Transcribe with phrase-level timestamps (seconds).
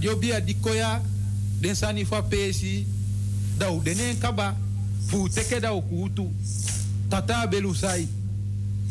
[0.00, 1.02] Yo bia di koya
[1.60, 2.86] den sani fa pesi
[3.58, 4.54] da u denen kaba
[5.08, 6.30] fu teke da kutu
[7.08, 8.08] tata belu sai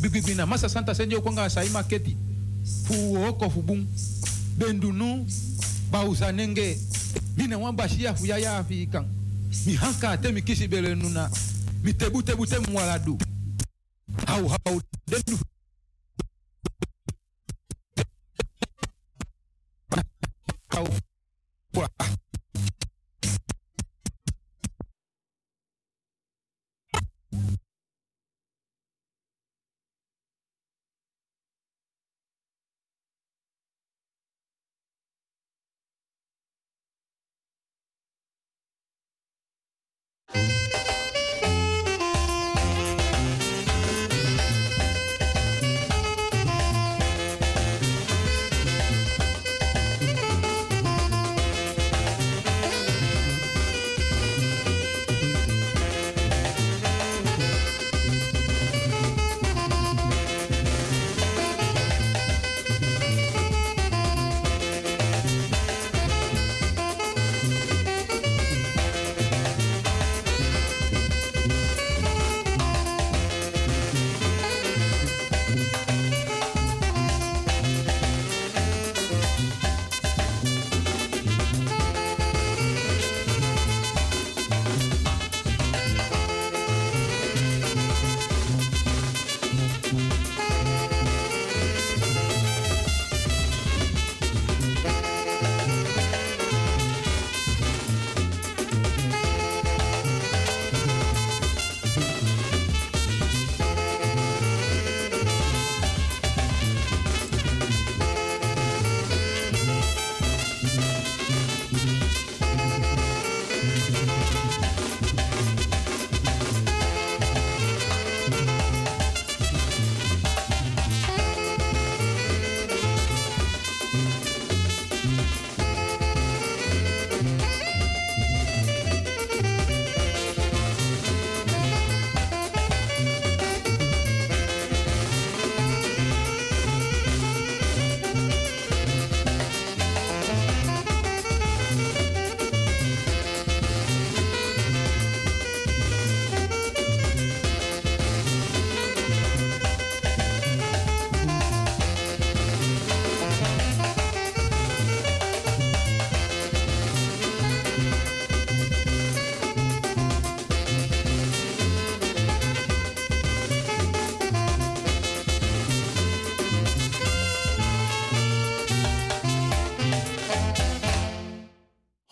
[0.01, 2.17] bibibina masa santa senjo kwanga sai maketi
[2.83, 3.85] fu oko fu bum
[4.57, 5.25] bendunu
[5.91, 6.77] bausa nenge
[7.37, 8.65] mina wan bashia fu ya ya
[9.65, 11.29] mi hanka te mi kisi bele nuna
[11.83, 13.17] mi tebu tebu te mwaladu
[14.27, 14.81] hau hau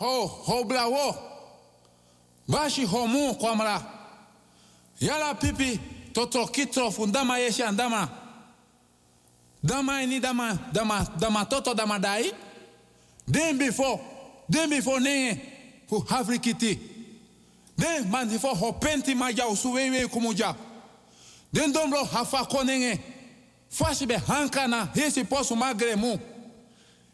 [0.03, 1.15] ho ho bla wo.
[2.48, 3.81] Bashi ho mu kwamra.
[5.00, 5.79] Yala pipi
[6.13, 8.10] toto kitro fundama yeshi andama
[9.63, 12.31] dama ini dama dama dama toto dama dai.
[13.29, 14.00] Den before
[14.50, 15.41] den before ne
[15.88, 16.77] fu hafrikiti
[17.77, 20.55] den man before ho penti maja usuwewe kumuja
[21.53, 23.00] den dombro hafa konenge
[23.69, 26.19] fashi be hankana hesi posu magre mu.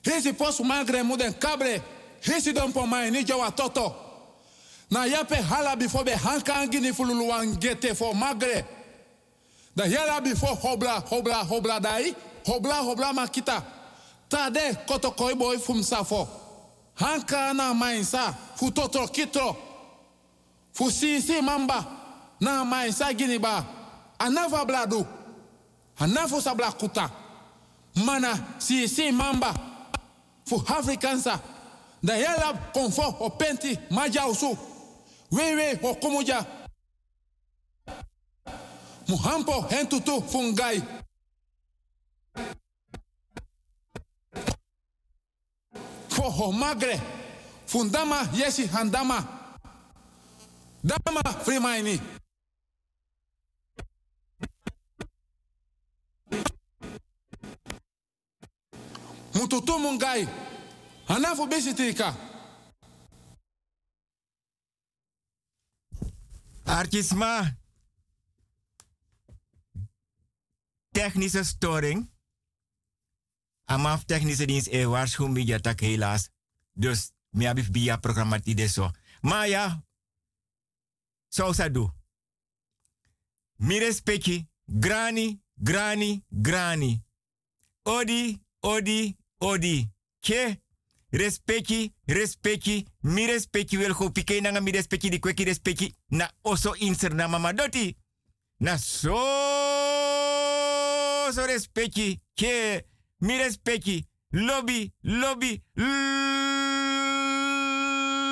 [0.04, 1.82] Hesi posu magre mu den kabre
[2.22, 3.96] hesi don po mai ni jawa toto.
[4.92, 8.66] Na yape hala before be hanka angini fululu wangete for magre.
[9.76, 13.64] Da yala before hobla hobla hobla dai hobla hobla makita.
[14.30, 16.28] Tade koto koi boy fum safo
[16.96, 19.56] hanka na mai sa fu toto kitro.
[20.74, 21.86] Fu sisi mamba
[22.40, 23.66] na mai sa gini ba.
[24.20, 25.06] Anava bladu
[26.00, 27.10] anafu sabla kuta.
[28.06, 29.54] Mana sisi mamba
[30.46, 31.40] fu afrikansa
[32.04, 34.58] da yala konfo o penti maja usu
[35.32, 36.46] wewe o kumuja
[39.10, 40.84] muhampo hentutu fungai.
[46.10, 47.02] Fo ho magre
[47.66, 49.24] fundama yesi handama.
[50.84, 52.00] Dama frimaini.
[59.34, 60.28] Mututu mungai
[61.10, 62.16] Hanafu besitika.
[66.64, 67.58] Artisma.
[70.92, 72.10] Technische storing.
[73.66, 76.30] Amaf technische dienst e waarschuwing ja tak helaas.
[76.74, 78.92] Dus mi abif via programma ti deso.
[79.22, 79.84] Maar ja,
[81.28, 81.94] zo sa do.
[83.56, 87.04] Mi respecti, grani, grani, grani.
[87.84, 89.92] Odi, odi, odi.
[90.20, 90.62] Ke
[91.12, 96.76] Respecti, respecti, mi respecti wil go pike nanga mi respecti di kweki respecti na oso
[96.76, 97.98] inser na mama doti.
[98.58, 99.16] Na so
[101.32, 102.86] so respecti ke
[103.20, 105.64] mi respecti lobby lobby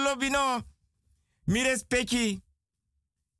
[0.03, 0.61] lobby no.
[1.45, 2.41] Mi respecti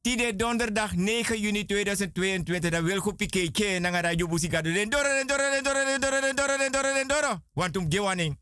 [0.01, 5.09] Tide donderdag 9 juni 2022 dan wil go pike ke nanga radio busika den doro
[5.27, 7.41] doro doro doro doro doro den doro.
[7.53, 8.37] Want.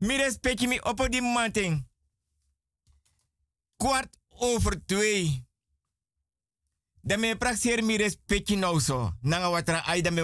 [0.00, 1.86] Mi respecti mi op die manting.
[3.76, 5.44] Kwart over twee.
[7.02, 9.12] Dan me praxeer mi respecti nou zo.
[9.20, 10.22] Nanga watra ay da me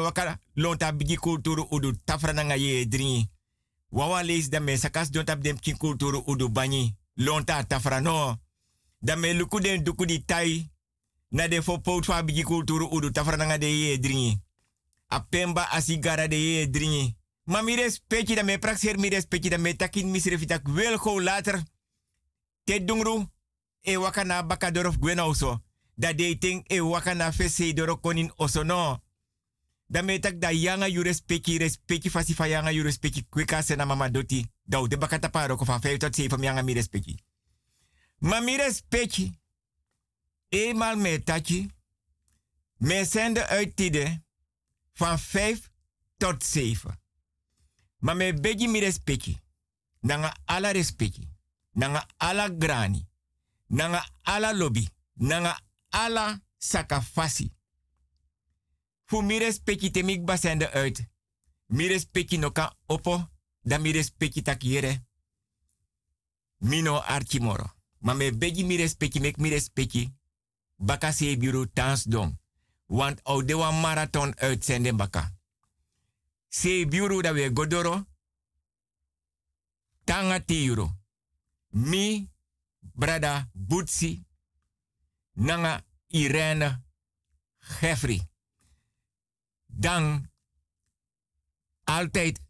[0.54, 3.30] lonta bigi kulturu udu tafra nanga ye dringi.
[3.88, 6.96] Wawa lees da me sakas don tap dem kin kulturu udu banyi.
[7.14, 8.36] Lonta tafra no.
[8.98, 10.70] Da me luku den duku di tai.
[11.28, 11.80] Na de fo
[12.24, 14.40] bigi kulturu udu tafra nanga de ye dringi.
[15.08, 17.16] A pemba asigara de ye dringi.
[17.46, 21.20] Maar mi respecti da me praxer mi respecti da me takin mi srefitak wel go
[21.20, 21.62] later.
[22.64, 23.30] Te dungru
[23.80, 25.62] e wakana bakador of gwen also.
[25.94, 28.98] Da dating e wakana fese doro konin oso no.
[29.86, 33.84] Da me tak da yanga yu respecti respecti fasi fa yanga yu respecti kweka sena
[33.84, 34.46] mama doti.
[34.64, 37.14] Da de bakata paro ko van 5 tot 7 yanga mi respecti.
[38.18, 39.38] Maar mi respecti.
[40.48, 41.70] Eenmaal me taki.
[42.76, 44.22] Me zenden uit tide
[44.92, 45.70] van 5
[46.16, 47.04] tot 7.
[48.06, 49.40] Ma me begi mi respecti.
[50.00, 51.28] Nanga ala respecti.
[51.72, 53.08] Nanga ala grani.
[53.66, 54.88] Nanga ala lobby.
[55.12, 57.50] Nanga ala sakafasi.
[59.04, 61.08] Fu mi respecti te mik basende uit.
[61.66, 63.28] Mi respecti no kan opo.
[63.62, 65.06] Da mi respecti takiere.
[66.58, 67.74] Mino archimoro.
[67.98, 70.14] Ma me begi mi respecti mek mi.
[70.76, 72.38] Baka se bureau tans dong.
[72.86, 75.36] Want au de wan marathon uitzenden baka
[76.48, 78.06] se biuru da we godoro
[80.04, 80.96] tanga tiuro
[81.68, 82.30] mi
[82.80, 84.24] brada butsi
[85.32, 86.84] nanga irene
[87.80, 88.28] Jeffrey
[89.66, 90.30] dan
[91.84, 92.40] altijd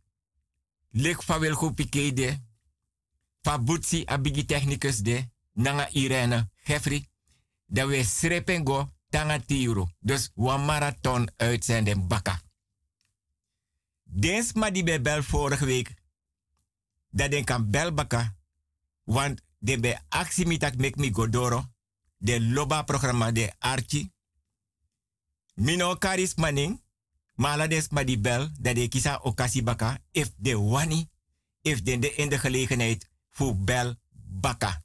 [1.24, 2.42] fa wel goed pikede
[3.42, 7.08] fa butsi abigi technicus de nanga irene Jeffrey
[7.66, 12.40] da we srepengo tanga tiuro dus wa marathon uitzenden baka
[14.16, 15.94] Dens ma die bij bel vorige week.
[17.10, 18.36] Dat den kan bel baka.
[19.04, 21.64] Want de bij actie mitak mek mi godoro.
[22.16, 24.12] De loba programma de archi.
[25.54, 26.82] Mino karis maning.
[27.34, 28.48] Mala des ma die bel.
[28.60, 29.98] Dat de kisa okasi baka.
[30.10, 31.08] If de wani.
[31.60, 33.10] If de in de gelegenheid.
[33.30, 33.94] Voor bel
[34.40, 34.84] baka.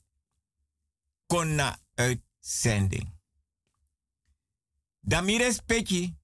[1.26, 3.12] Konna uitzending.
[5.00, 6.16] Dan mi respecti.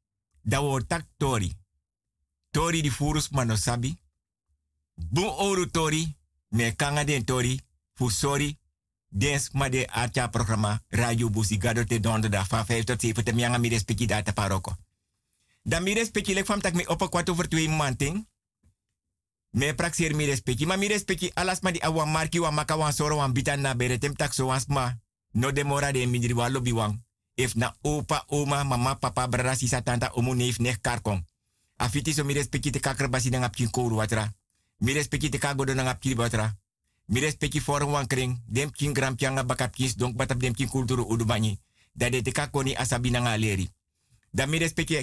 [0.43, 1.57] Dat wordt tak tori
[2.59, 3.95] tori di furus manosabi.
[4.95, 6.17] Bun oru tori,
[6.49, 7.55] me kanga den tori,
[7.95, 8.59] fu sorry,
[9.09, 13.33] dens ma de archa programma Radio Busi Gado te donderdag van 5 tot 7 te
[13.33, 14.77] mianga mi respecti data paroko.
[15.63, 18.27] Dan mi respecti lek fam tak mi op kwart over manting.
[19.51, 23.17] Me praxeer mi respecti, ma mi respecti alas ma di marki wa maka wan soro
[23.17, 24.35] wan bitan na bere tem tak.
[25.33, 26.75] No demora de mindri wa lobby.
[27.35, 31.23] If na opa, oma, mama, papa, brada, sisa, tanta, omu, neef, nek, karkong.
[31.79, 34.35] Afiti so mi respecti te kakra basi nang apkin kouru watra.
[34.79, 35.87] Mi respecti te kagodo nang
[36.17, 36.57] watra.
[37.07, 38.43] Mi respecti for wan kring.
[38.47, 41.59] Dem kin gram pianga bakap kis donk batap dem kin udubani.
[41.93, 43.71] Da de te kakoni asabi nang aleri.
[44.33, 44.59] Da mi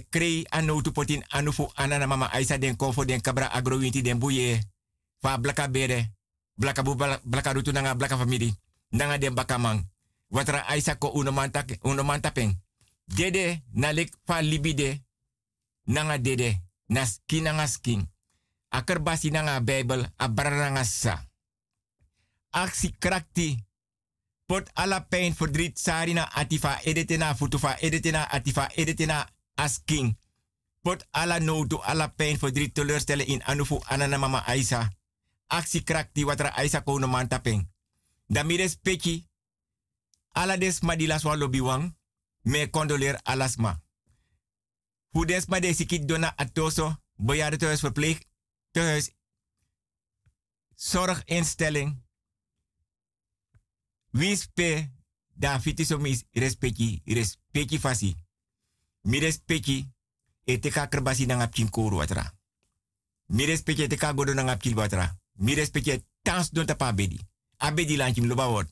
[0.10, 4.20] krei anu tu potin anu fu anana mama aisa den kofo den kabra agrowinti den
[4.20, 4.60] buye.
[5.22, 6.12] Fa blaka bere.
[6.58, 8.54] Blaka bu blaka rutu nanga blaka famili.
[8.92, 9.84] Nanga den bakamang.
[10.30, 12.54] Watra aisa ko unomantak unomantapeng.
[13.08, 15.04] Dede nalik fa libide.
[15.86, 18.10] Nanga dede na skin nanga skin.
[19.32, 21.26] Nanga Bijbel, a nanga sa.
[22.52, 23.64] Aksi krakti.
[24.46, 30.18] Pot ala pijn verdriet sarina atifa edetena futufa edetena atifa edetena asking.
[30.82, 34.90] Pot ala nodu ala pijn verdriet teleurstellen in anufu anana mama Aisa.
[35.48, 37.70] Aksi krakti watra Aisa kono mantapeng.
[38.28, 39.28] Damires peki.
[40.32, 41.96] Ala des madilas walobiwang.
[42.44, 43.85] Me condoleer alasma.
[45.16, 49.14] Hoe des ma de sikit dona atoso, bejaardentehuis verpleegtehuis,
[50.76, 52.04] zorginstelling.
[54.12, 54.92] Wie spe
[55.34, 58.16] da fitiso mis respecti, respecti fasi.
[59.02, 59.88] Mi respecti
[60.44, 62.34] e te ka kerbasi na ngap koru watra.
[63.26, 65.20] Mi respecti e te ka godo na ngap watra.
[65.32, 67.20] Mi respecti tans don tapa bedi.
[67.58, 68.68] Abedi lanchim loba.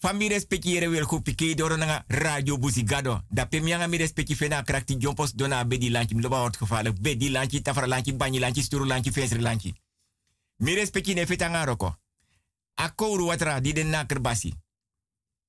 [0.00, 3.24] Fami respecti yere wel ku pike doro nga radio buzigado.
[3.28, 7.00] Da pe mianga mi respecti fena krakti jompos dona bedi lanchi mloba gevaarlijk.
[7.00, 9.74] Bedi lanchi, tafra lanchi, banyi lanchi, sturu lanchi, fesri lanchi.
[10.56, 11.96] Mi respecti ne fetanga roko.
[12.74, 14.54] Akouru watra di den nakerbasi.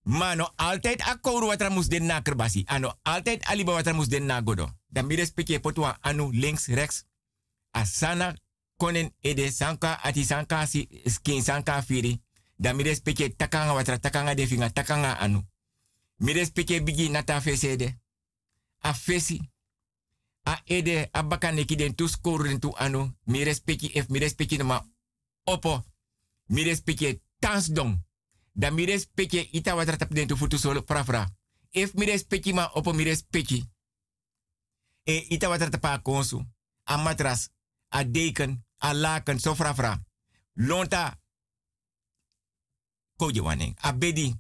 [0.04, 2.64] Mano altijd akouru watra mus den nakerbasi.
[2.66, 4.70] Ano altijd aliba watra mus den nagodo.
[4.88, 7.06] Dan mi respecti potwa anu links, rechts.
[7.72, 8.36] Asana
[8.78, 10.66] konen ede sanka ati sanka
[11.06, 12.22] skin sanka firi.
[12.60, 15.48] Dan mi respecti takanga watra takanga definga takanga anu.
[16.16, 18.00] Mi respecti bigi nata fesede.
[18.80, 19.40] A fesi
[20.44, 23.16] a ede a baka neki den tu skoru den tu anu.
[23.24, 24.86] Mi respecti ef mi respecti ma
[25.44, 25.86] opo.
[26.46, 26.64] Mi
[27.40, 28.08] tans dong.
[28.54, 31.30] Da mi respecti ita watra tap den tu futu solo frafra.
[31.70, 33.70] Ef mi respecti ma opo mi respecti.
[35.04, 36.46] E ita watra tapa konsu.
[36.84, 37.50] A matras.
[37.88, 38.66] A deken.
[38.78, 39.40] A laken.
[39.40, 40.06] So frafra.
[40.54, 41.19] Lonta.
[43.20, 43.76] Waning.
[43.82, 44.36] A bedi.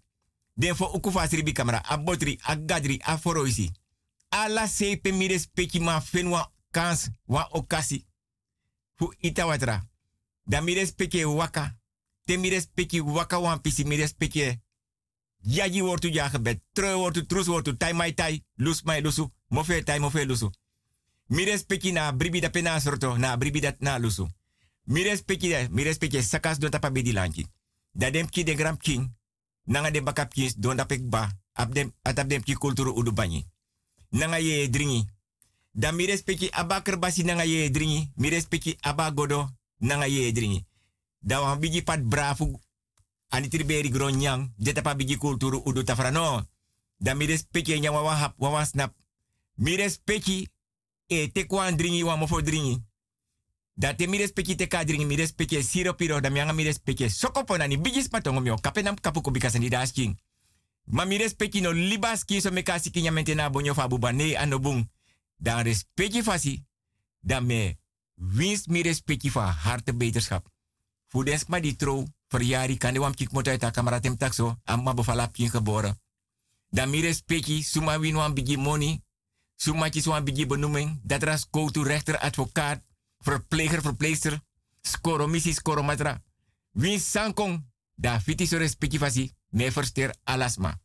[0.53, 1.81] Den fo ukufa sribi kamera.
[1.85, 2.39] A botri.
[2.43, 2.99] A gadri.
[3.03, 3.71] A foroisi
[4.29, 8.05] ala sepe mi respecti ma fenwa kans wa okasi.
[8.95, 9.89] Fu ita watra.
[10.43, 11.77] Da mi respecti waka.
[12.25, 14.59] Te mi respecti waka wan pisi mi respecti.
[15.41, 16.61] Yaji wortu ja gebed.
[16.73, 17.77] Treu wortu trus wortu.
[17.77, 18.45] Tai mai tai.
[18.55, 19.31] Lus mai lusu.
[19.47, 20.49] Mofe tai mofe lusu.
[21.27, 23.17] Mi respecti na bribi da pena sorto.
[23.17, 24.27] Na bribi dat na lusu.
[24.83, 27.47] Mi respecti mi respecti sakas don tapa bedi lanchi.
[27.99, 29.11] Da dem ki de gram king.
[29.63, 31.27] Nanga de bakap kins don da pek ba.
[31.51, 33.11] Abdem atap dem ki kulturu udu
[34.09, 35.05] nanga ye dringi.
[35.71, 36.49] Dan mi respecti
[37.23, 38.11] nanga ye dringi.
[38.15, 40.65] Mi respecti aba godo nanga ye dringi.
[41.19, 42.59] Da wan bigi pat brafu.
[43.27, 44.53] Ani triberi gronyang.
[44.57, 46.47] Jeta pa bigi kulturu udu tafrano.
[46.97, 48.93] Dan mi respecti nyang wawa hap snap.
[49.55, 50.49] Mi respecti
[51.07, 52.88] e te kwan dringi wan dringi.
[53.79, 55.05] Da te mi respecti te ka dringi.
[55.05, 56.19] Mi respecti siro piro.
[56.19, 58.55] Da mi anga mi respecti sokopo nani bigi spatongo mio.
[58.55, 59.69] Kapenam kapu kubikasa ni.
[60.83, 64.11] Ma mi respecti no libas ki so me kasi ki nyamente na bonyo fa buba
[64.11, 64.89] ne anobung.
[65.37, 66.65] Dan respecti fasi.
[67.19, 67.79] Dan me
[68.15, 68.83] wins mi
[69.31, 70.45] fa harte beterschap.
[71.07, 71.75] Fu des ma di
[72.27, 74.59] verjari kan de wam kik mota ta kameratem takso.
[74.65, 75.95] Amma bevalap kin geboren.
[76.69, 79.01] Dan mi respecti suma win wan bigi money.
[79.55, 80.99] Suma kis wan bigi benoeming.
[81.03, 82.83] Dat ras go to rechter, advocaat,
[83.19, 84.39] verpleger, verpleegster.
[84.81, 86.23] Skoro missie, skoro matra.
[86.71, 87.67] Win sankong.
[87.95, 89.33] Da fiti so respecti fasi
[90.23, 90.79] alasma.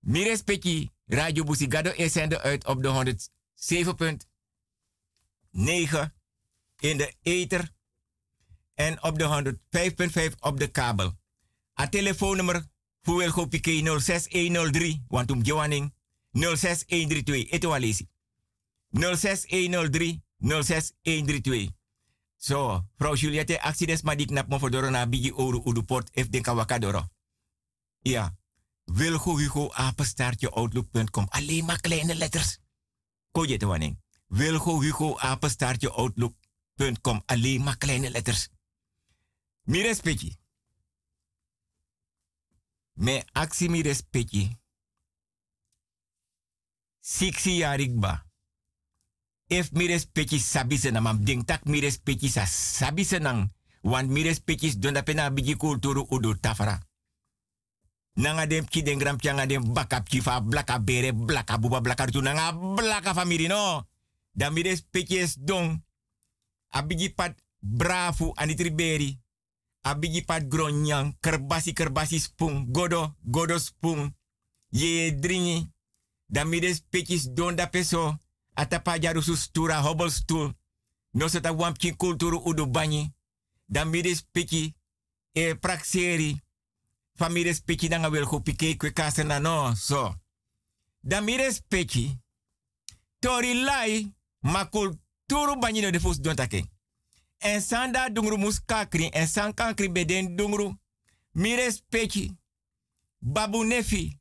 [0.00, 2.94] Mi respecti Radio Busigado is uit op de 107.9
[6.78, 7.70] in de ether
[8.74, 9.58] en op de
[10.30, 11.18] 105.5 op de kabel.
[11.80, 12.64] A telefoonnummer
[13.00, 15.94] wil go 06103, want om Johanning
[16.32, 18.08] 06132, eto alesi.
[18.90, 21.74] 06103 06132.
[22.36, 26.28] Zo, vrouw Juliette, actie des maar die knap me voor na bigi oru uduport if
[26.28, 27.08] den kawakadoro.
[28.00, 28.36] Ja.
[28.84, 31.26] Wilgo Hugo apenstaartje outlook.com.
[31.28, 32.58] Alleen maar kleine letters.
[33.30, 33.96] Kon je te wanneer?
[34.26, 35.16] Wilgo Hugo
[35.90, 37.22] outlook.com.
[37.26, 38.48] Alleen maar kleine letters.
[39.62, 40.36] Mi respecti.
[42.92, 44.56] Me actie mi respecti.
[49.46, 51.22] If mi respecti sabi senamam.
[51.22, 53.46] Ding tak mi respecti sa sabi senang.
[53.86, 56.78] Want respecti pena bigi kulturu udu tafara.
[58.16, 62.06] Nanga dem ki den gram pianga dem bakap ki fa blaka bere blaka buba blaka
[62.06, 63.86] tu nanga blaka famiri no.
[64.32, 64.62] Dan mi
[65.38, 65.84] don.
[66.70, 69.18] Abigi pat brafu anitriberi.
[69.82, 74.14] Abigi pat gronyang kerbasi kerbasi spung godo godo spung.
[74.70, 75.70] Ye dringi.
[76.26, 76.58] Dan mi
[76.90, 78.18] pekjes don da peso.
[78.56, 80.52] Atapa jarusu stura hobel stoel.
[81.12, 83.12] No seta wampki kulturu udu banyi.
[83.66, 84.74] Dan mi des peki
[85.32, 86.40] e prakseri
[87.16, 90.14] familie speki danga wil go pike kwe kasena no so.
[91.00, 92.18] Da mire speki
[93.18, 96.64] tori lai ma kulturu banyino de fos don take.
[97.38, 100.74] En sanda dungru mus kakri en san kankri beden dungru.
[101.32, 102.30] Mire speki
[103.18, 104.18] babu nefi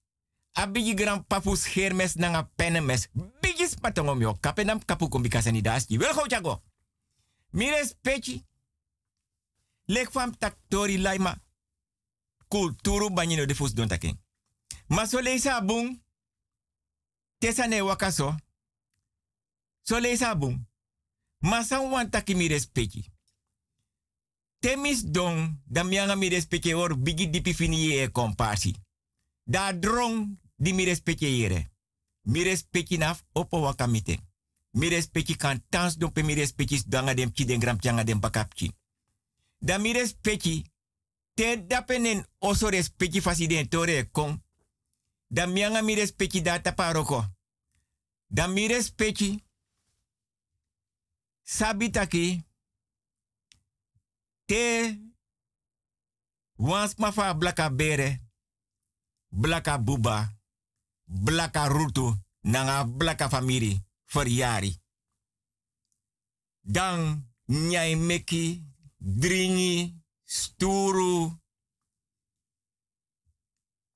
[0.54, 0.96] abigi
[1.28, 3.08] papus hermes nanga penemes.
[3.58, 5.98] Spatongom yo kapenam kapu kombikasani daski.
[5.98, 6.62] Wel go chago.
[7.52, 8.44] Mire speki
[9.86, 11.36] lek fam tak tori lai ma
[12.48, 14.18] kulturu banyino de fus don taking.
[14.88, 16.02] Ma so leisa bung,
[17.38, 18.36] tesa ne wakaso,
[19.82, 20.68] so leisa bung,
[21.40, 23.12] ma san wan taki mi respecti.
[24.60, 28.76] Temis don, da mianga mi respecti or bigi dipi fini e kompasi.
[29.44, 31.75] Da drong di mi respecti yere.
[32.26, 34.20] Mi respecti naf opo wakamite.
[34.72, 38.20] Mi respecti kan tans don pe mi respecti danga dem ki den gram dem.
[39.60, 40.72] Da mi respecti
[41.34, 44.44] te dapenen oso respecti fasi den tore kon.
[45.28, 47.26] Da mianga mi respecti data paroko.
[48.28, 49.44] Da mi respecti
[51.44, 52.44] sabitaki
[54.46, 54.98] te
[56.56, 58.22] wans mafa blaka bere,
[59.30, 60.38] blaka buba,
[61.06, 64.82] blaka rutu, nanga blaka famiri, verjari.
[66.62, 68.64] Dan nyai meki,
[68.98, 71.40] dringi, sturu,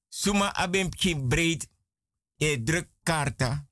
[0.07, 1.67] suma abem ki breed,
[2.37, 3.67] e druk karta,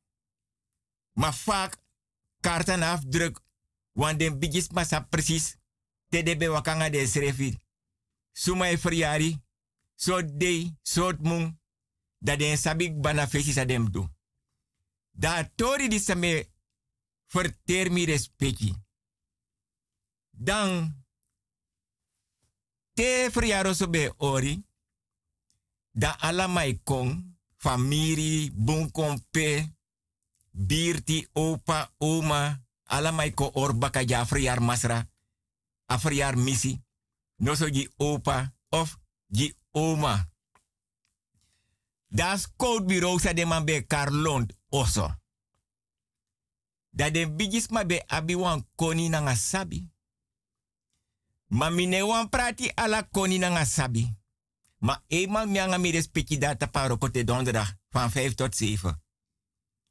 [1.13, 1.77] maar vaak
[2.39, 3.43] karta na afdruk,
[3.91, 5.57] want den bigis masa precies,
[6.09, 7.59] te debe wakanga de srefi.
[8.31, 9.41] Suma e verjari,
[9.95, 11.56] so day, so mung,
[12.17, 14.09] dat den sabik bana fesi sa dem do.
[15.11, 16.49] Da tori di same
[17.25, 18.05] verteer mi.
[20.29, 21.03] Dan,
[22.93, 23.73] te verjaro
[24.17, 24.63] ori,
[25.91, 29.75] da ala mai kong, famiri, bunkompe,
[30.51, 34.25] birti, opa, oma, ala mai ko orbaka ja
[34.59, 35.09] masra,
[35.85, 36.83] a verjaar misi,
[37.37, 37.65] no so
[37.97, 40.29] opa of gi oma.
[42.07, 45.15] Das code bureau sa de man be karlond oso.
[46.89, 49.91] Da de bigis ma be abi wan koni na nga sabi.
[51.47, 54.15] Ma mine wan prati ala koni na nga sabi.
[54.77, 59.01] Ma eenmaal mi anga mi respecti data paro kote donderdag van 5 tot 7.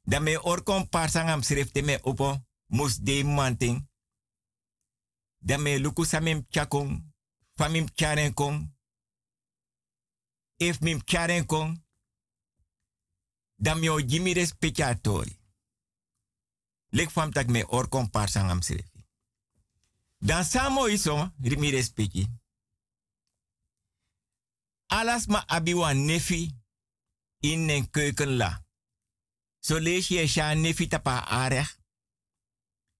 [0.01, 3.89] Dan me orkom parsangam schrifte me opo mus de manting.
[5.37, 6.45] Dan me luku samim
[7.55, 8.75] famim charen kong.
[10.57, 11.85] If mim charen kong,
[13.57, 15.37] dan mi o jimi respecti.
[16.89, 19.05] Lek fam tak me orkom parsangam schrifte.
[20.17, 22.27] Dan samo iso, mi respecti.
[24.87, 26.55] Alas ma abiwa nefi
[27.39, 28.65] in een keuken la.
[29.59, 30.09] So lees
[30.55, 31.77] nefi tapa arech.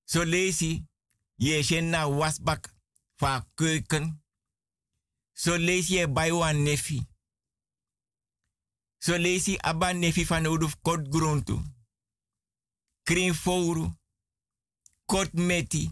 [0.06, 0.62] So lees
[1.82, 2.74] na wasbak
[3.16, 4.24] fa keuken.
[5.34, 7.08] So je baywa nefi.
[8.98, 11.62] So lees je abba nefi van uduf kot gruntu.
[13.04, 13.92] Krin fouru.
[15.06, 15.92] Kot meti.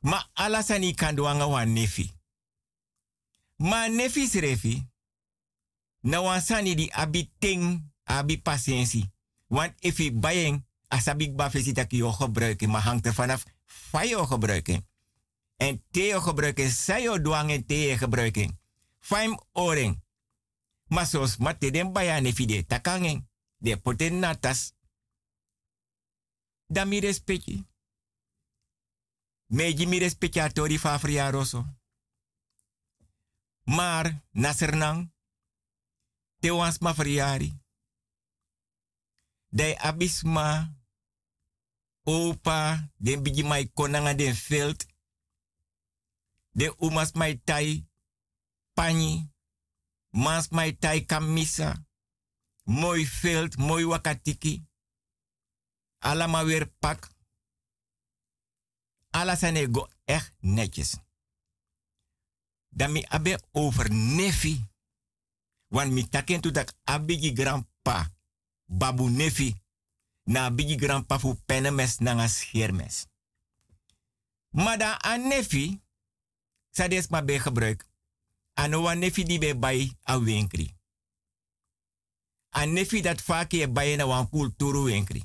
[0.00, 2.14] Ma alasani kanduanga wa nefi.
[3.56, 4.88] Ma nefi srefi,
[6.00, 9.12] na wansani di abi ting, abi patiëntie.
[9.46, 14.88] Want je bayeng, asabik ba fesi dat je gebruiken, maar hangt er vanaf van gebruiken.
[15.56, 18.60] En te gebruiken, zij je dwang en te gebruiken.
[18.98, 20.04] Faim oring.
[20.86, 24.74] Maar zoals mate den baya nefi de takangen, de poten natas.
[26.66, 27.66] Dan mi respecti.
[29.46, 30.10] Meji mi.
[33.66, 35.12] Maar, nasernang,
[36.38, 37.50] te wans ma verjari.
[39.48, 40.76] Dai abisma,
[42.02, 44.86] opa, den bigi mai konanga den veld.
[46.50, 47.88] De umas mai tai,
[48.72, 49.32] pani,
[50.16, 51.84] mas mai tai kamisa.
[52.64, 54.64] Mooi veld, mooi wakatiki.
[55.98, 57.10] Allemaal weer pak.
[59.10, 60.96] Alles zijn ego echt netjes
[62.76, 64.68] dan abe over nefi.
[65.66, 68.12] Want mi taken to dat abigi grandpa,
[68.64, 69.56] babu nefi,
[70.22, 73.06] na abigi grandpa fu penemes na nga schermes.
[74.50, 75.80] Maar dan aan nefi,
[76.70, 77.84] sa des ma be gebruik,
[78.56, 80.74] ano wa nefi di be bay a winkri.
[82.48, 85.22] An nefi dat vaak je bay na wan kulturu winkri.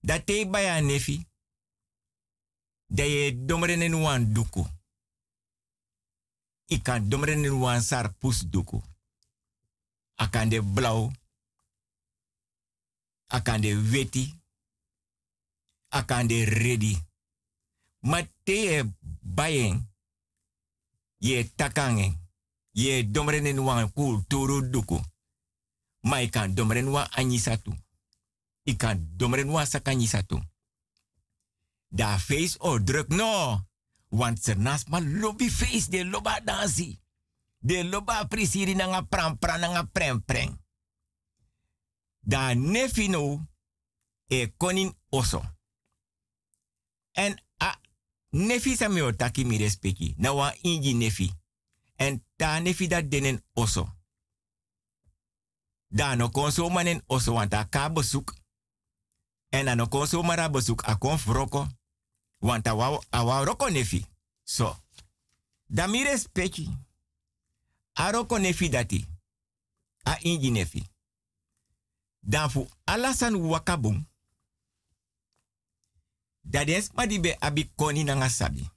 [0.00, 1.26] Dat te bay a nefi,
[2.86, 4.64] dat je in wan duku
[6.70, 8.80] ik kan domren in wan sar pus duku.
[10.14, 11.10] Akan de blauw.
[13.26, 14.38] Akan de weti.
[15.88, 16.96] Akan de ready.
[17.98, 19.89] Maar te bayen.
[21.20, 22.16] Ye takangen.
[22.70, 25.00] Ye domren in wan kulturu duku.
[26.00, 27.72] Maar ik kan domren wan anyisatu.
[28.62, 30.40] Ik kan domren wan sakanyisatu.
[31.88, 33.60] Da face or druk no.
[34.08, 37.00] Want ze nas ma lobby face de loba dansi.
[37.58, 40.64] De loba prisiri na nga pram pram na nga prem prem.
[42.20, 43.48] Da nefino
[44.26, 45.42] e konin oso.
[47.12, 47.42] En
[48.30, 50.14] nefi sa mi otaki mi respeki.
[50.18, 51.32] Na wa ingi nefi.
[51.96, 53.88] En ta nefi da denen oso.
[55.88, 58.34] Da no konso manen oso want a bezoek.
[59.50, 61.18] En a no konso bezoek a kon.
[62.38, 62.74] Want a
[63.24, 64.06] wou roko nefi.
[64.44, 64.76] So.
[65.66, 66.68] Da mi respecti.
[67.92, 69.06] A roko nefi dati.
[70.04, 70.84] A ingi nefi.
[72.20, 74.09] Dan fu alasan wakabum.
[76.40, 78.68] Da des ma di be abi koni na sabi.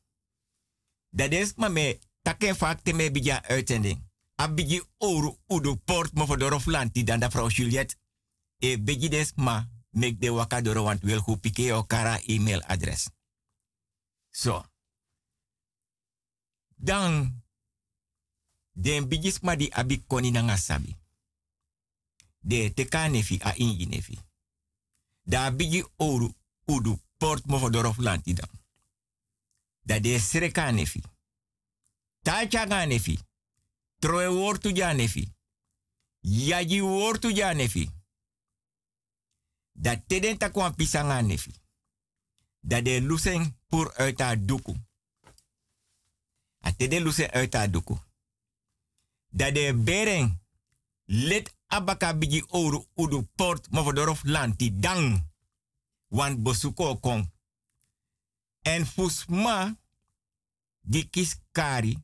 [1.10, 4.12] Dat is maar me takken vaak te me bija uitzending.
[4.36, 7.98] Abigi oru udu port mo voor of lanti dan da vrouw Juliet.
[8.58, 13.10] E bigi des ma mek de wakadoro want wil hu pike o kara e-mailadres.
[14.30, 14.66] Zo.
[16.76, 17.44] Dan
[18.72, 20.96] den bigis ma di abi koni na sabi.
[22.40, 24.20] De teka nefi a inji nefi.
[25.22, 26.34] Da bigi oru
[26.66, 28.50] udu port mo voor of lanti dan.
[29.82, 31.02] Da de sreka nefi.
[32.22, 33.20] Tacha ga nefi.
[34.00, 35.34] Troe wortu ja nefi.
[36.20, 37.90] Yaji wortu ja nefi.
[39.72, 41.52] Dat teden ta kwan pisanga nefi.
[42.60, 44.38] Dat de lusen pur uit haar.
[46.66, 47.70] A teden lusen uit haar.
[49.30, 50.42] Dat de beren
[51.06, 55.33] let abaka bigi oru udu port movodorof lanti dang.
[56.14, 57.26] Want bosuko kon.
[58.62, 59.74] En fusma
[60.82, 61.98] di kiskari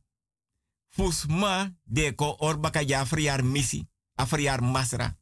[0.89, 5.17] Fusma de ko orbaka friar misi, a friar masra.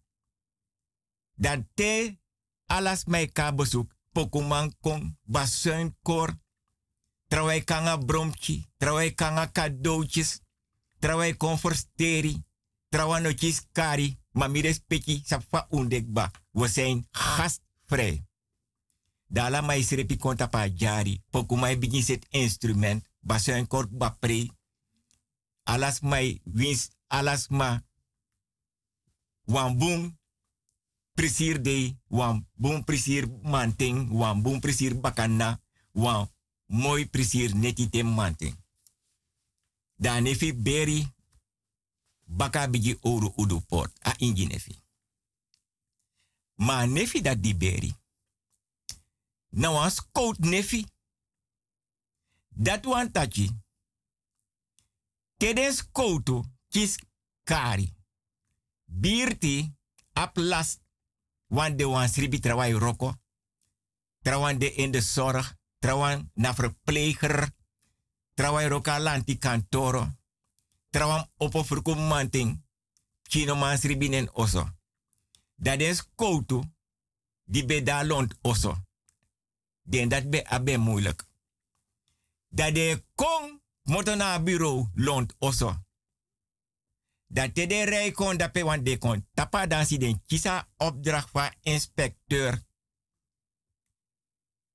[1.36, 2.20] Dan te
[2.66, 3.54] alas mai ka
[4.12, 6.34] pokuman kon, basuin kor,
[7.28, 10.42] trouwai kanga bromchi, trouwai kanga cadeautjes,
[11.00, 12.44] trouwai kon versteri,
[13.72, 16.32] kari, maar mi respecti safa undekba.
[16.52, 18.27] We zijn gastvrij.
[19.30, 24.48] Dala mai srepi konta pa jari, pokumai begin set instrument, basuin kor bapre,
[25.64, 27.82] alas mai wins alas ma
[29.46, 30.18] wan boom
[31.14, 35.60] prisir de wan boom prisir manting wan boom prisir bakana
[35.92, 36.28] wan
[36.66, 38.56] mooi prisir netite manting
[39.98, 41.08] da nefi beri
[42.26, 44.76] baka bigi oru udu port a ingi nefi.
[46.56, 47.96] Ma nefi dat di beri
[49.50, 50.86] na wan scout nefi
[52.50, 53.50] dat wan tachi
[55.38, 56.98] Kedes koutu kis
[57.44, 57.94] kari.
[58.86, 59.74] Birti
[60.14, 60.82] ap last
[61.48, 63.14] wan de wan sribi trawai roko.
[64.22, 65.56] Trawan de in de zorg.
[65.80, 67.52] Trawan na verpleger.
[68.34, 70.08] Trawai roka lanti kantoro.
[70.90, 72.64] Trawan opo verkomanting.
[73.22, 74.70] Chino man sribi nen oso.
[75.56, 76.64] Dat is koutu.
[77.44, 78.87] Die be da lont oso.
[79.88, 81.26] Den dat be abe moeilijk.
[82.48, 85.86] Dat de kong Moto na bureau lont oso.
[87.28, 89.28] Dat te de rij kon dat pe wan de kon.
[89.34, 92.64] Tapa dansi den kisa opdracht van inspecteur.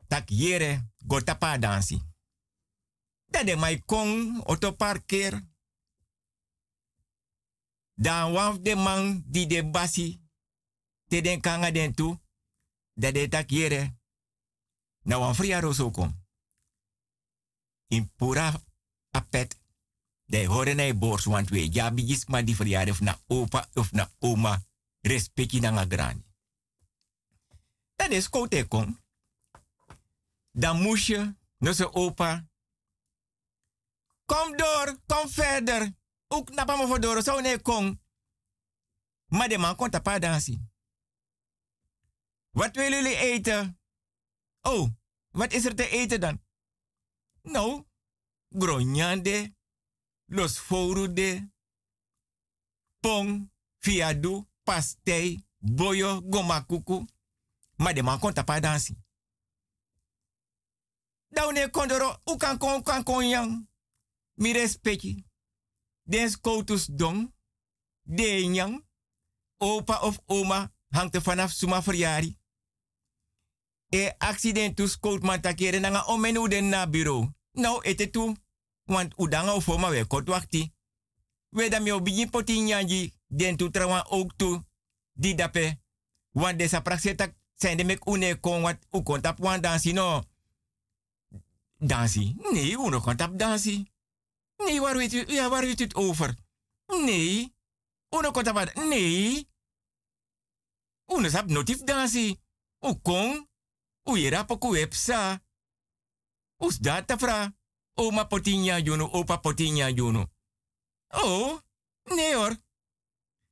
[0.09, 2.01] Tak yere go tapa dansi.
[3.27, 5.51] Dat de mai kon auto parkeer.
[7.95, 10.21] Dan wan de man di de basi.
[11.09, 12.17] Te den kanga den tu.
[12.95, 14.01] Dat de tak yere.
[15.03, 16.25] Na wan fria roso kom.
[17.87, 18.53] In pura
[19.11, 19.61] apet.
[20.25, 24.63] De horen bors, want we ja bigis die verjaardag of na opa of na oma.
[25.01, 26.25] Respecti na nga grani.
[27.97, 29.01] Dat is kote kom.
[30.51, 32.47] Dan moest je, se opa.
[34.25, 35.95] Kom door, kom verder.
[36.29, 38.01] Ook na pa me voor door, zo nee kom.
[39.27, 40.73] Maar de man kon tapa dansen.
[42.51, 43.82] Wat willen jullie eten?
[44.63, 44.91] Oh,
[45.31, 46.43] wat is er te eten dan?
[47.43, 47.85] Nou,
[48.49, 49.55] gronyande,
[50.25, 51.53] los forude,
[53.01, 57.05] pong, fiadu, pastei, boyo, gomakuku.
[57.77, 58.97] Maar de man kon tapa dansi.
[61.29, 63.69] Daune kondoro, kan kon, kan kon yang.
[64.35, 65.27] Mi respecti.
[66.03, 67.35] Den skoutus dong,
[68.03, 68.87] de yang,
[69.57, 72.42] opa of oma, hangt vanaf suma verjari.
[73.93, 77.29] E accidentus scout man takere nanga omenu den na bureau.
[77.53, 78.37] Nou, ete tu.
[78.85, 80.73] Want udanga ufo ma we kot wakti.
[81.51, 83.13] We da mi obigin poti nyanji.
[83.27, 84.63] Den tu trawan ook tu.
[85.13, 85.81] Di dape.
[86.31, 86.83] Want desa
[87.77, 90.23] de mek une kon wat u kon tap wan dansi no.
[91.79, 92.37] Dansi?
[92.53, 93.91] Nee, uno kon tap dansi.
[94.57, 96.35] Nee, waar weet u, ja, waar weet u het over?
[96.87, 97.55] Nee.
[98.11, 99.49] Uno kon tap Nee.
[101.07, 102.41] Uno sap notif dansi.
[102.81, 103.51] U kon.
[104.05, 105.41] U yera poku websa.
[106.59, 107.53] Us data fra.
[107.97, 110.31] Oma potinha juno, opa potinha juno.
[111.09, 111.61] Oh,
[112.05, 112.57] nee hoor.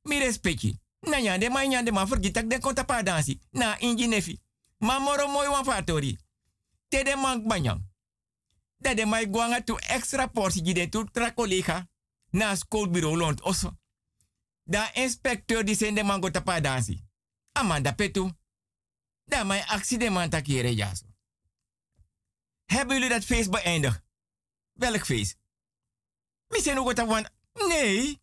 [0.03, 0.79] Mi respecti.
[0.99, 3.39] Na nyande ma nyande ma vergitak de konta pa dansi.
[3.51, 4.41] Na inji nefi.
[4.77, 6.17] Ma moro mooi wan fatori.
[6.87, 7.81] Te de man banyang.
[8.77, 11.89] Dat de mai guanga tu extra portie gide tu tra collega.
[12.29, 13.77] Na schoolbureau lont oso.
[14.63, 17.03] Da inspecteur di sende man go tapa dansi.
[17.51, 18.31] Amanda petu.
[19.31, 20.29] Da mai accident man.
[22.65, 24.03] Hebben jullie dat feest beëindigd?
[24.71, 25.37] Welk feest?
[26.47, 27.29] Mi se no wan.
[27.53, 28.21] Nee.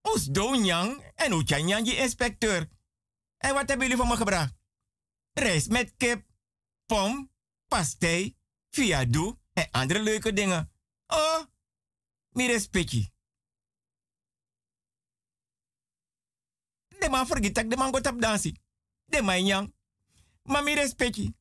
[0.00, 2.68] Ons do nyang en nyang je inspecteur.
[3.36, 4.54] En wat hebben jullie voor me gebracht?
[5.32, 6.26] Rijst met kip,
[6.86, 7.32] pom,
[7.66, 8.36] pastei,
[8.70, 10.72] fiadu en andere leuke dingen.
[11.06, 11.44] Oh,
[12.28, 13.10] mi respecti.
[16.88, 18.60] De man vergeet dat de man gaat op dansen.
[19.04, 19.76] De man.
[20.48, 21.34] Maar mi respecti.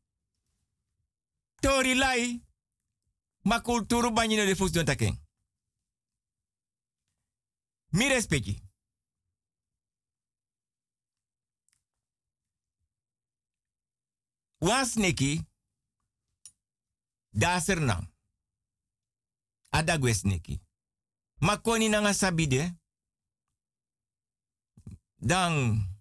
[1.56, 2.46] Tori lai.
[3.42, 5.28] Ma kulturu banyi no de fus taken.
[7.88, 8.62] Mi respecti.
[14.58, 15.48] Was neki.
[17.30, 18.14] Daser nang.
[20.22, 20.62] Neki.
[21.40, 22.78] Ma koni nanga sabide.
[25.16, 25.97] Dan.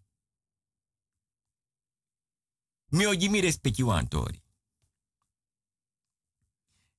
[2.89, 4.43] Mi oji mi respecti wan tori.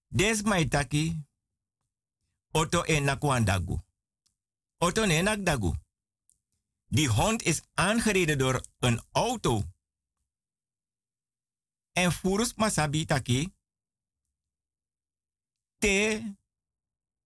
[0.08, 1.26] Des maitaki.
[2.52, 3.80] Oto en dagu.
[4.78, 5.74] Oto nenak dagu.
[6.88, 9.64] Die hond is aangereden door een auto.
[11.92, 13.54] En furus masabi taki.
[15.78, 16.22] Te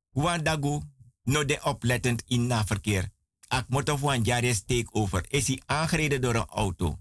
[0.10, 0.82] wandagu
[1.24, 3.12] no de oplettend in na verkeer.
[3.48, 5.32] Ak moto van jare over.
[5.32, 7.00] Is hij aangereden door een auto.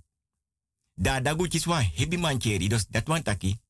[1.00, 2.68] Da dagu chiswa hebi mancheri.
[2.68, 3.60] Dus dat wan taki.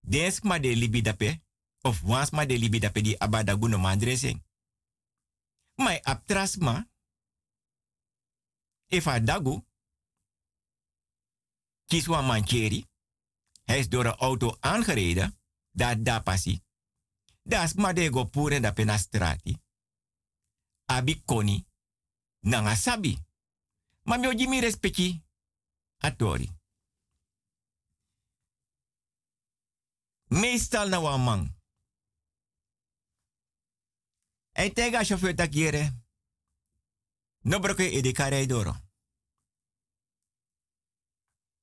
[0.00, 1.40] Des ma de libi dape.
[1.80, 4.44] Of wans ma de libi dape di abadagu no mandresing.
[5.74, 6.88] Mai aptrasma.
[8.86, 9.64] If a dagu.
[11.84, 12.86] Kiswa mancheri.
[13.64, 15.40] Hij is door een auto aangereden.
[15.70, 16.62] Dat da passi.
[17.42, 19.62] Das ma de go pure da pena strati.
[20.84, 21.66] Abi koni.
[22.40, 23.18] Nanga sabi.
[24.02, 25.26] Ma mi mi respecti.
[25.98, 26.48] Atori.
[30.28, 31.56] Meestal na wan man.
[35.04, 35.92] Chauffeur takiere.
[37.42, 38.74] No broke e de doro.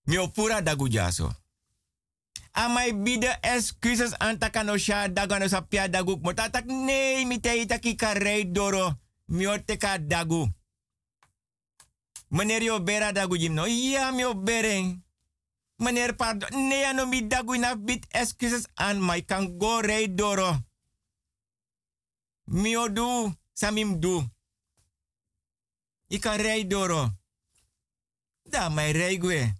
[0.06, 0.88] Mi opura dagu.
[2.52, 6.20] Amai bide excuses an takano sha dagano sa pia dagu.
[6.22, 9.00] Motatak nee mi te itaki kare doro.
[9.28, 10.48] Mi oteka dagu.
[12.28, 13.66] Meneer yo bera dagu jim no.
[13.66, 15.04] Ja mi bereng.
[15.78, 16.68] Meneer, pardon.
[16.68, 20.64] Nee, ano mi dagu na bit excuses aan, ik kan go rij doro.
[22.44, 24.30] Mio du, samim du.
[26.08, 27.10] Ik rij doro.
[28.44, 29.54] Da mij rij gwe.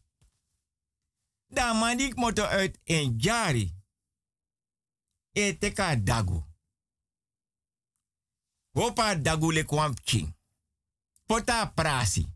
[1.48, 3.74] Da man ik moto uit in jari.
[5.32, 6.44] E teka dagu.
[8.72, 9.94] Hopa dagu le kwam
[11.26, 12.35] Pota prasi.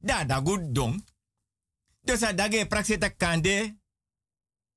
[0.00, 1.04] Da dagu dong.
[2.00, 3.78] Dus dat dage praxita kande.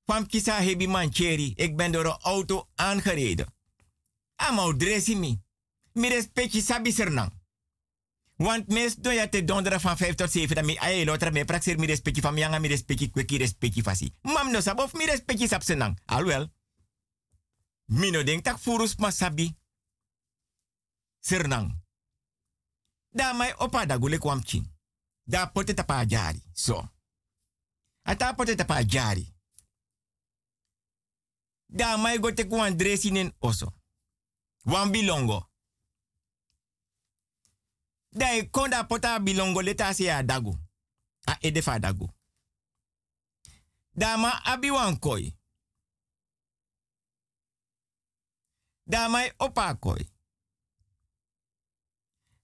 [0.05, 1.53] Van kisa hebi mancheri.
[1.55, 3.53] Ik ben door een auto aangereden.
[4.35, 5.41] Amau dressi mi.
[5.93, 7.41] Mi respecti sabi sernang.
[8.35, 11.45] Want mes do ya te dondera van 5 tot 7 dan mi aye lotra me
[11.45, 14.13] praxer mi respecti van mianga mi respecti kweki respecti fasi.
[14.21, 15.99] Mam no sabof mi respecti sap senang.
[16.05, 16.51] Alwel.
[17.85, 19.55] Mi no denk tak furus ma sabi.
[21.19, 21.81] Sernang.
[23.09, 24.17] Da mai opa da gule.
[25.25, 26.41] Da pote tapa jari.
[26.53, 26.89] So.
[28.03, 29.33] Ata pote tapa jari.
[31.69, 33.73] Da mai go te kwan dressing oso.
[34.65, 35.49] Wan bilongo.
[38.11, 40.57] Da konda pota bilongo leta se a dagu.
[41.25, 42.09] A edefa dagu.
[43.95, 45.37] Da ma abi wan koi.
[48.85, 50.11] Da mai opa koi.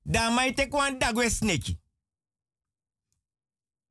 [0.03, 1.29] Da mai te kwan dagu e.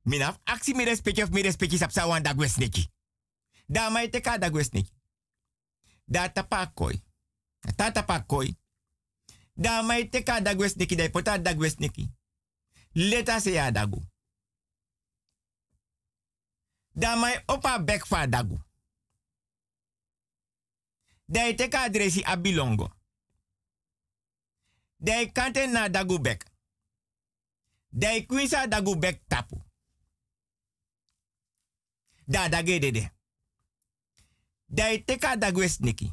[0.03, 0.83] Minaf aksi mi
[1.23, 2.89] of mi respecti sapsa wan dagu e sneki.
[3.67, 4.93] Da mai te ka dagu e sneki.
[6.05, 7.07] Da tapa koi.
[7.75, 8.57] Tata pakoi.
[9.53, 10.41] Da mai teka
[10.95, 12.09] da pota dagwes neki.
[12.91, 13.39] Leta
[13.71, 14.01] dagu.
[16.91, 18.57] Da mai opa bek fa dagu.
[21.25, 22.91] Da teka adresi abilongo.
[24.97, 26.45] Da kante na dagu bek.
[27.89, 29.68] Da dagu bek tapu.
[32.29, 33.11] Da dage dede.
[34.65, 36.11] Da teka dagwes neki.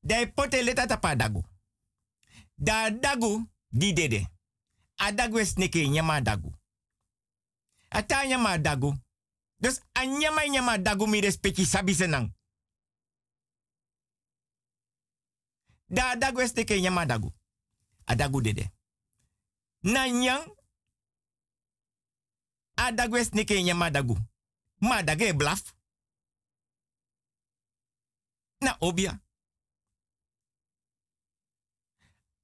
[0.00, 1.44] Dai pote leta tapa dagu.
[2.54, 4.26] Da dagu di dede.
[4.96, 6.52] A dagu es neke nyama dagu.
[7.88, 8.94] Ata nyama dagu.
[9.56, 12.34] Dus a nyama nyama dagu mi respecti sabi senang.
[15.86, 17.32] Da dagu es neke nyama dagu.
[18.04, 18.72] A dagu dede.
[19.82, 20.57] Na nyang.
[22.78, 24.16] A dagu es neke nyama dagu.
[24.80, 25.74] Ma dage blaf.
[28.60, 29.20] Na obia.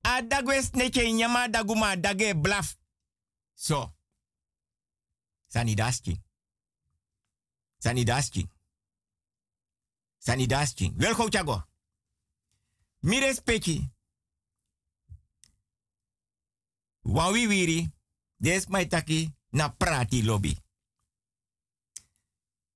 [0.02, 2.76] A dagwes netje nyama daguma dage blaf.
[3.54, 3.94] So.
[5.46, 6.20] Sani daski.
[7.78, 8.48] Sani daski.
[10.18, 10.92] Sani daski.
[10.96, 11.62] Wel go chago.
[13.00, 13.90] Mi respecti.
[17.02, 17.90] Wawi wiri.
[18.36, 20.58] Des mai taki na prati lobby.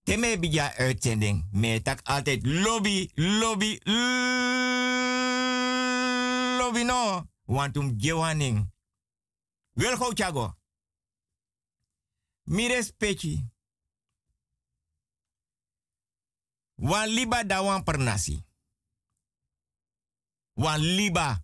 [0.03, 1.49] Teme bija uitzending.
[1.53, 3.81] Me tak altijd lobby, lobby,
[6.59, 7.27] lobby no.
[7.45, 8.71] Want um gewaning.
[9.73, 10.55] Wel go chago.
[12.45, 13.45] Mi respecti.
[16.75, 18.45] Wan liba da wan per nasi.
[20.53, 21.43] Wan liba.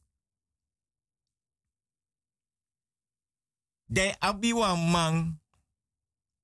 [3.84, 5.40] De abi wan man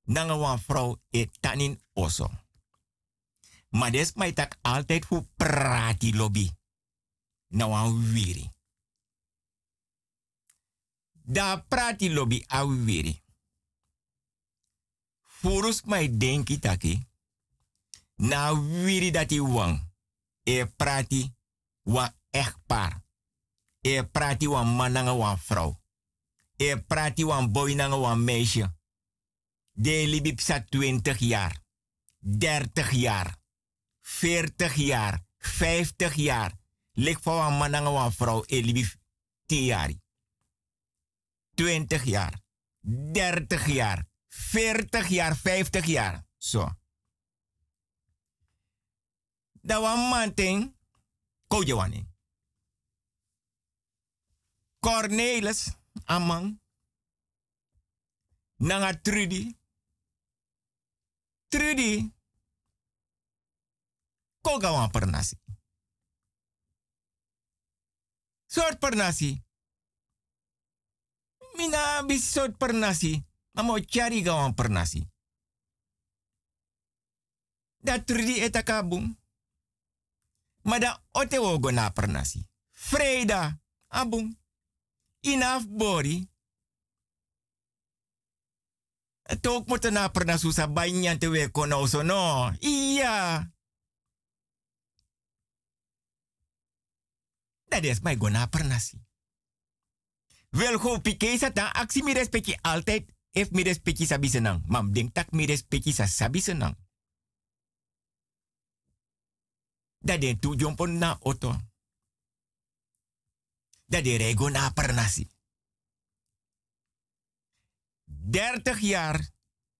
[0.05, 2.31] nanga wan vrouw e tanin oso.
[3.69, 6.51] Maar des mij tak altijd voor prati lobby.
[7.47, 8.53] Na wan wiri.
[11.13, 13.23] Da prati lobby a wiri.
[15.21, 17.09] Furus mij denki taki.
[18.17, 19.93] Na wiri dati wang.
[20.43, 21.35] E prati
[21.83, 23.03] wa echtpaar.
[23.81, 25.80] E prati wan man nanga wan vrouw.
[26.61, 28.67] E prati wan boy nanga wan meisje.
[29.73, 31.63] De libi psa 20 jaar,
[32.19, 33.37] 30 jaar,
[34.01, 36.59] 40 jaar, 50 jaar.
[36.93, 38.93] Lik voor een man en een vrouw e libi
[39.47, 39.93] 10 jaar.
[41.55, 42.41] 20 jaar,
[43.13, 46.25] 30 jaar, 40 jaar, 50 jaar.
[46.37, 46.69] Zo.
[49.53, 50.77] Dat was man ting,
[51.47, 52.09] koje wani.
[54.79, 55.80] Cornelis,
[56.11, 56.59] amang.
[58.59, 59.47] Nanga Trudy.
[61.49, 62.11] Trudy.
[64.43, 65.37] Koga wan per nasi.
[68.47, 69.39] Soort per nasi.
[71.57, 73.15] Mina bis soort per nasi.
[73.55, 75.07] Amo chari ga wan per nasi.
[77.81, 79.19] Da Trudy etakabum.
[80.63, 82.45] Maar da ote wogo na per nasi.
[82.71, 83.61] Freda.
[83.89, 84.40] Abum.
[85.21, 86.29] Inaf bori.
[89.49, 92.51] Ook moeten na per nasusa banyan te we kono so no.
[92.59, 93.51] Iya.
[97.65, 98.99] Dat is mij gona per nasi.
[100.51, 104.63] Wel go pike sa ta aksi mi respecti altijd if mi respecti sabi senang.
[104.67, 106.77] Mam denk tak mi respecti sa sabi senang.
[109.99, 111.70] Dat den tu jompon na auto.
[113.91, 115.29] Dat de rego na per nasi.
[118.31, 119.31] 30 jaar,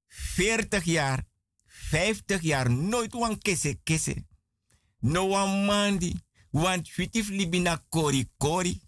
[0.07, 1.27] 40 jaar,
[1.67, 4.27] 50 jaar, nooit wan kese kese.
[4.99, 6.15] No wan mandi,
[6.51, 8.83] want fitif libina kori kori.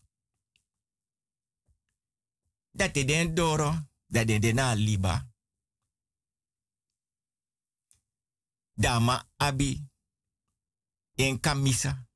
[2.71, 5.31] Dat de den doro, dat de den liba.
[8.73, 9.89] Dama abi,
[11.15, 12.09] en kamisa.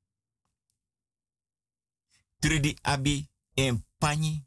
[2.46, 4.46] Trudi abi, en pani.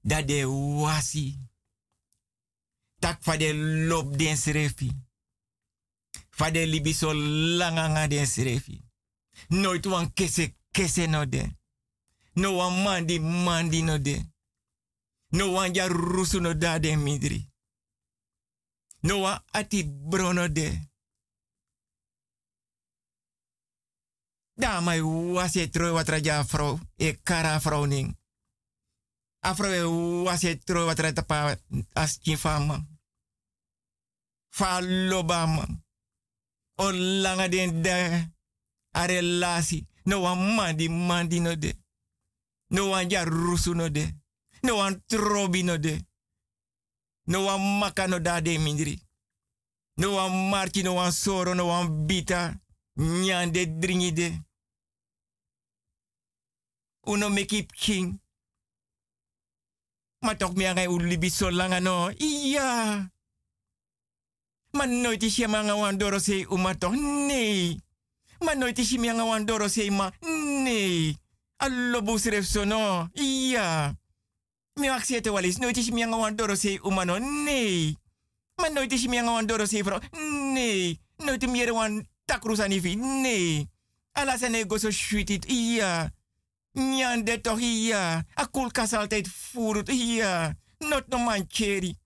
[0.00, 0.46] Dat de
[0.80, 1.38] wasi
[2.98, 4.90] tak fa de lop den srefi.
[6.30, 8.84] Fa de libi so langanga den srefi.
[9.48, 11.56] Nooit wan kese kese no de.
[12.32, 14.22] No wan mandi mandi no de.
[15.28, 17.50] No wan ja rusu no da de midri.
[19.00, 20.87] No wan ati brono de.
[24.58, 26.78] Da mai wase troi watra ja vrouw.
[26.96, 28.16] E kara vrouw ning.
[29.38, 29.82] Afro e
[30.24, 31.56] wase troi watra tapa
[31.92, 32.86] as fama.
[34.48, 35.84] Fa loba man.
[36.74, 38.28] O langa den de.
[38.90, 39.86] A relasi.
[40.04, 41.74] No wan mandi mandi no de.
[42.68, 44.14] No wan ja rusu no de.
[44.62, 46.06] No wan trobi no de.
[47.24, 49.02] No wan maka no da de mindri.
[49.94, 52.60] No wan marchi, no wan soro, no wan bita.
[52.96, 54.47] Nyande dringi de.
[57.08, 58.20] Uno meki king.
[60.18, 62.10] Maar toch meer hij ulibi so langa no.
[62.16, 63.10] Iya.
[64.70, 66.94] Maar nooit is je manga wan doro sei uma toch?
[67.26, 67.80] Nee.
[68.38, 70.12] Maar nooit ma.
[70.62, 71.16] Nee.
[71.56, 73.08] Allo busref so no.
[73.12, 73.96] Iya.
[74.74, 75.56] Mi wax je te walis.
[75.56, 77.18] Nooit is je manga wan doro sei uma no.
[77.18, 77.96] Nee.
[78.56, 80.00] Maar nooit is je doro sei vrouw.
[80.52, 81.00] Nee.
[81.16, 82.96] Nooit meer wan takrus anifi.
[82.96, 83.68] Nee.
[84.12, 85.44] Alla zijn ego shuitit.
[85.44, 86.12] Iya.
[86.78, 88.24] Nyande toch iya.
[88.34, 89.88] A koelkast altijd voert.
[89.88, 90.56] Iya.
[90.78, 91.96] Not no man cherry.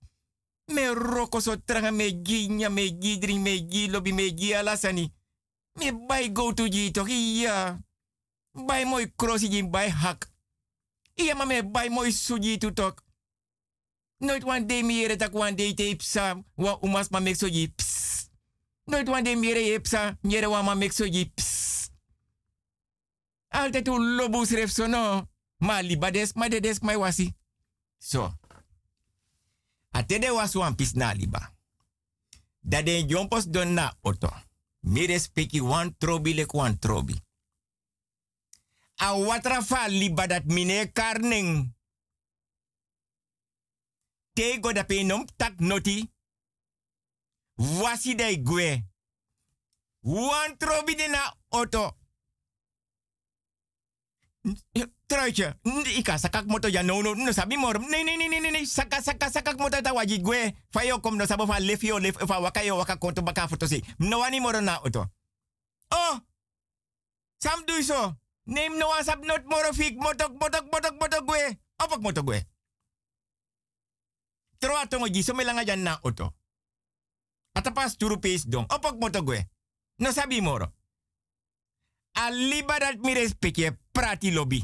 [0.65, 4.53] Me roko so tranga me gi nya me gi dri me gi lobi me gi
[4.53, 5.13] alasani.
[5.73, 7.09] Me bai go to ji toch?
[7.09, 7.77] Ja.
[8.51, 10.29] Bai mooi crossi ji bai hak.
[11.15, 12.95] Iya maar me bai mooi suji tu toch?
[14.17, 16.43] Nooit one day meer dat one day te ipsa.
[16.55, 17.67] Wa umas ma mek soji.
[17.75, 18.29] Psst.
[18.85, 20.17] Nooit one day meer ipsa.
[20.21, 20.75] Nyere wa ma.
[20.75, 21.72] Psst.
[23.53, 25.29] Altijd u lobus ref so no.
[25.57, 27.33] Ma libades ma dedes mai wasi.
[27.97, 28.33] So.
[29.91, 31.51] Atede was wan pis na liba.
[32.59, 34.29] Dat de jompos don na auto.
[34.79, 37.21] Mire speki wan trobi lek wan trobi.
[38.95, 41.75] A watra fa liba dat mine karning.
[44.33, 46.11] Tego da penom tak noti.
[47.53, 48.83] Wasi dai gwe.
[49.99, 51.97] Wan trobi de na auto.
[55.07, 55.59] Truitje,
[55.95, 57.79] ik kan sakak moto ja no no no sabi mor.
[57.79, 60.55] Nee nee nee nee nee saka saka sakak moto ta waji gwe.
[61.01, 63.67] Kom no sabo fa lef yo lef fa waka yo waka konto baka foto.
[63.97, 65.05] No wani moro na auto.
[65.89, 66.19] Oh.
[67.37, 68.15] Sam doe zo.
[68.45, 71.59] Neem no asap not moro fik motok motok motok motok gwe.
[71.77, 72.45] Opak motok gwe.
[74.59, 75.33] Tro atongo so
[76.03, 76.33] auto.
[77.53, 78.65] Atapas turu pees dong.
[78.67, 79.49] Opak motok gwe.
[79.99, 80.73] No sabi moro.
[82.13, 84.61] Aliba mi respecte prati lobby.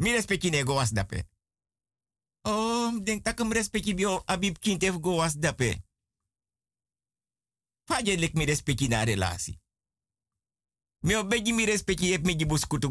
[0.00, 1.28] Mi respecte ne go was dape.
[2.42, 5.82] Oh, denk tak hem respecte bio abib kintef go was dape.
[7.84, 9.58] Faje lek mi respecte na relatie.
[11.06, 12.90] Mi obegi mi respecte ep mi gibus kutu.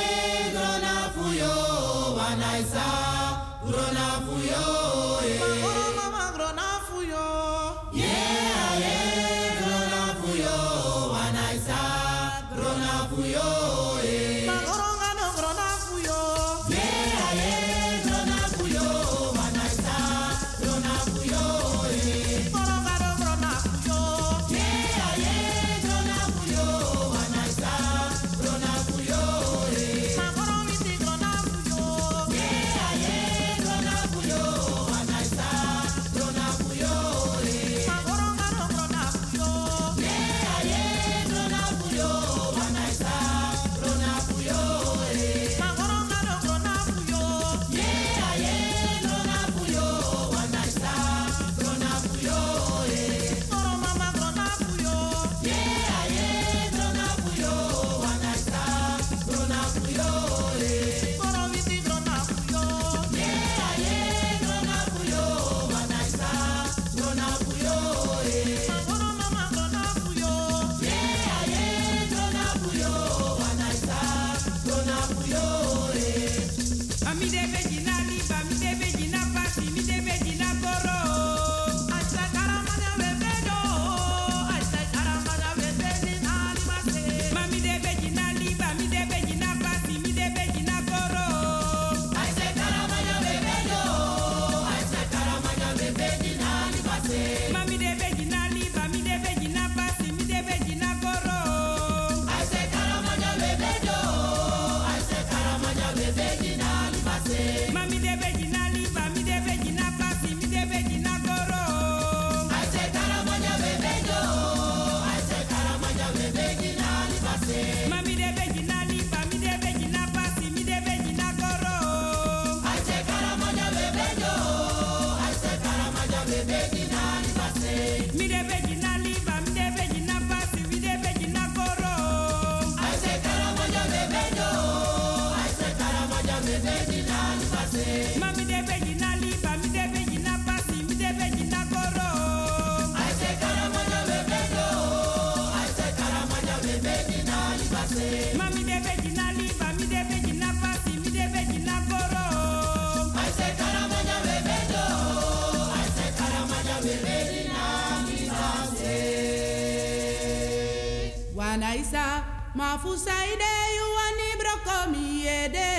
[162.81, 165.69] fusaide yuani brokomiede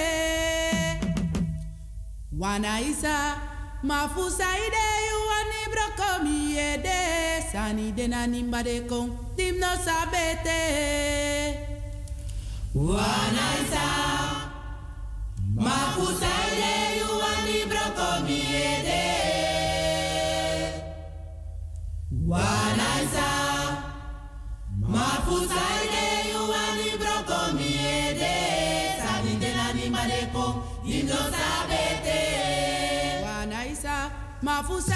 [2.38, 3.36] wana isa
[3.82, 6.98] mafusaide yuani brokomiede
[7.52, 10.60] sani dena nimbade kon dimno sabete
[12.74, 14.31] Wanaisa.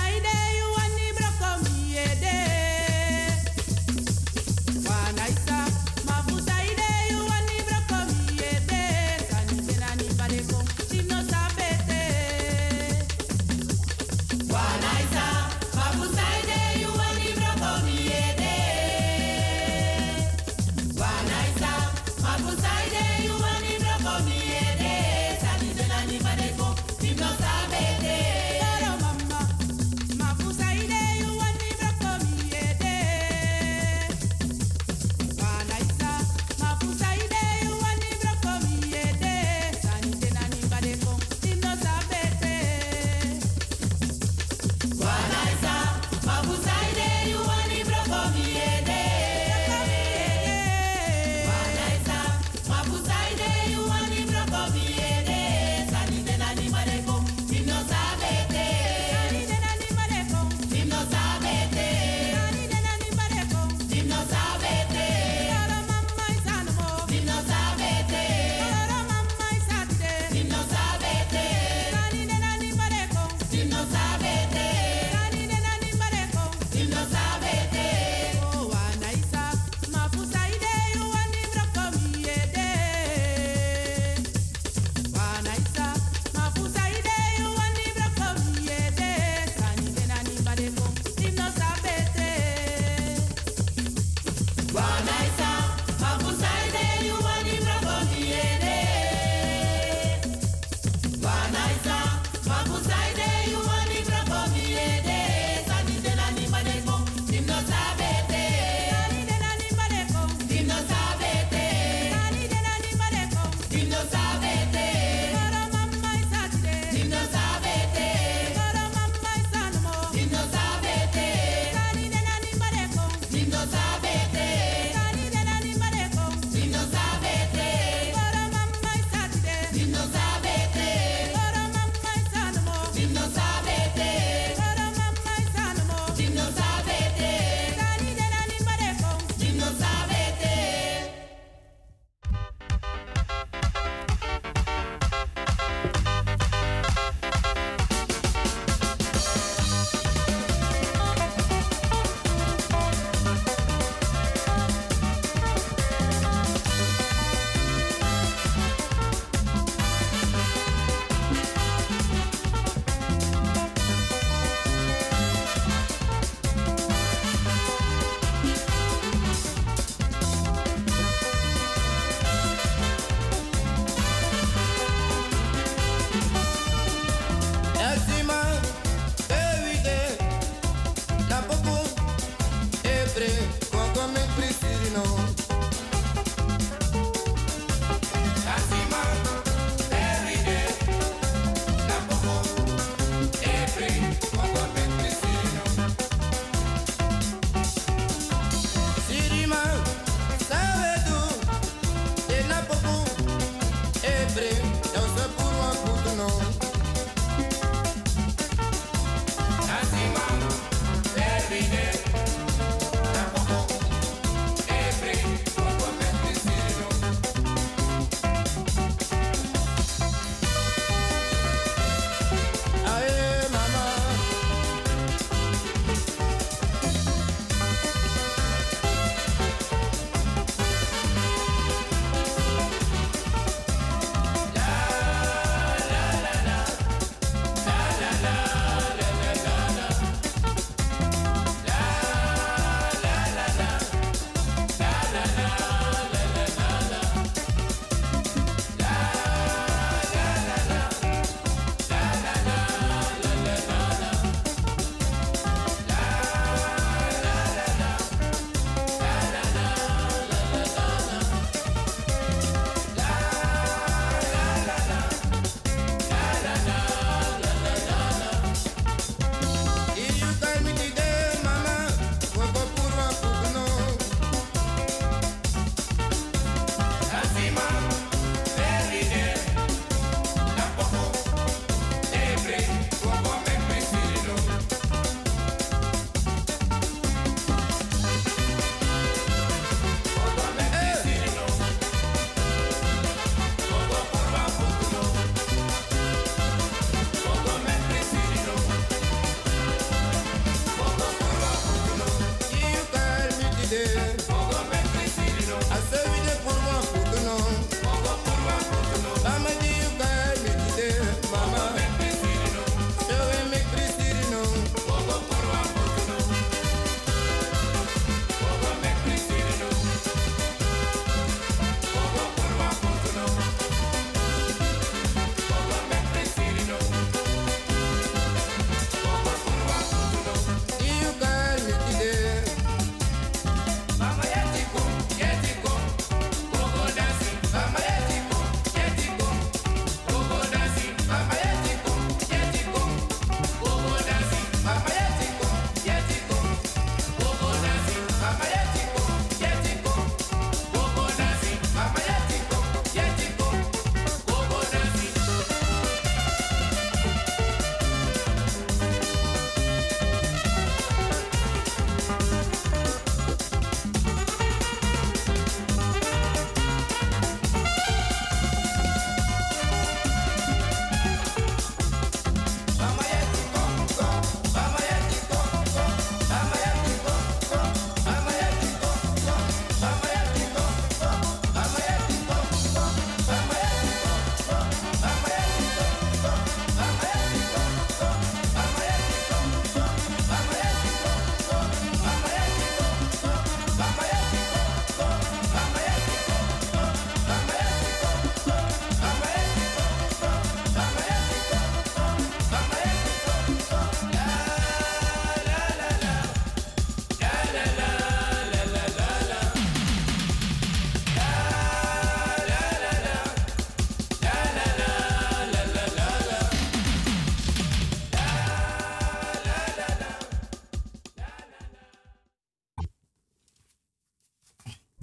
[0.07, 0.66] Friday.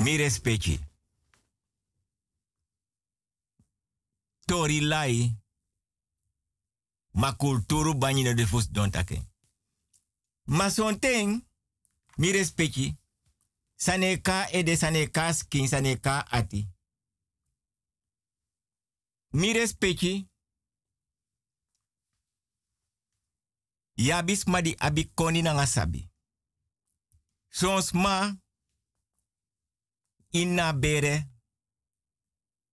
[0.03, 0.79] Mi respecti.
[4.45, 5.37] Tori lai.
[7.11, 9.21] Ma kulturu banyi de fus don take.
[10.43, 11.47] Ma mi.
[13.75, 16.67] Saneka e de saneka skin saneka ati.
[19.29, 20.27] Mi respecti.
[23.95, 26.09] Yabis ma di abi koni na ngasabi.
[27.49, 28.42] Sons ma
[30.33, 31.13] ina bere.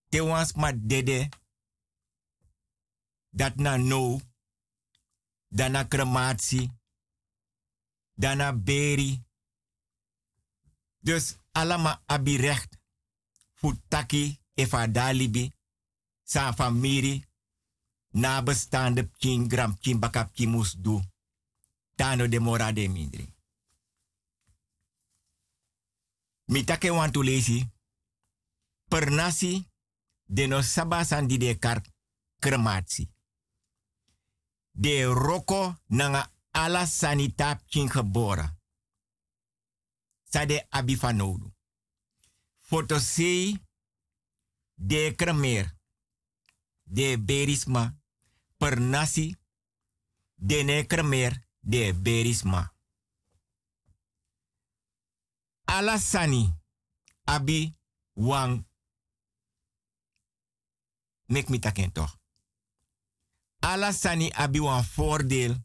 [0.09, 1.29] Te wans ma dede.
[3.31, 4.21] Dat na no.
[5.49, 6.71] Dana crematie
[8.15, 9.23] dana beri.
[10.99, 12.79] Dus allemaal abi recht.
[13.55, 15.53] Futaki efa dalibi
[16.23, 17.25] sa famiri
[18.11, 21.01] nabestaande pkin gram pkin bakap pkin mus du
[21.97, 23.27] tano de mora de mindri
[26.51, 27.71] Mi take want to lesi.
[28.89, 29.71] Per nasi
[30.27, 31.83] de no sabasan di de kar
[32.39, 33.11] kremati.
[34.71, 38.59] De roko nanga ala sanitap kin gebora.
[40.25, 41.55] Sade abifanodu.
[42.59, 43.63] Fotosei
[44.75, 45.79] de kremer.
[46.83, 47.99] De berisma.
[48.57, 49.37] Per nasi
[50.35, 52.75] de ne kremer de berisma.
[55.71, 56.55] Alasani
[57.25, 57.75] abi
[58.13, 58.65] wang
[61.27, 62.19] mek mi taken toch.
[63.59, 65.57] Alasani abi wan voordeel,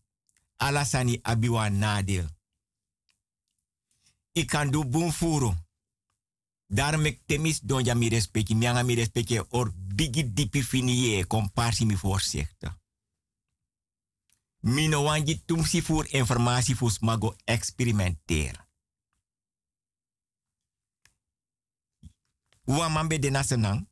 [0.55, 2.27] alasani abi wan nadeel.
[4.31, 5.53] Ik kan do boom furo.
[6.67, 11.85] Daarom ik temis don ja mi respecti, mi mi respecti or bigi dipi finie komparsi
[11.85, 12.77] mi voorzichtig.
[14.59, 18.64] Mino wanji tumsi voor informatie voor smago experimenteren.
[22.65, 23.87] Wamambe de nasenang.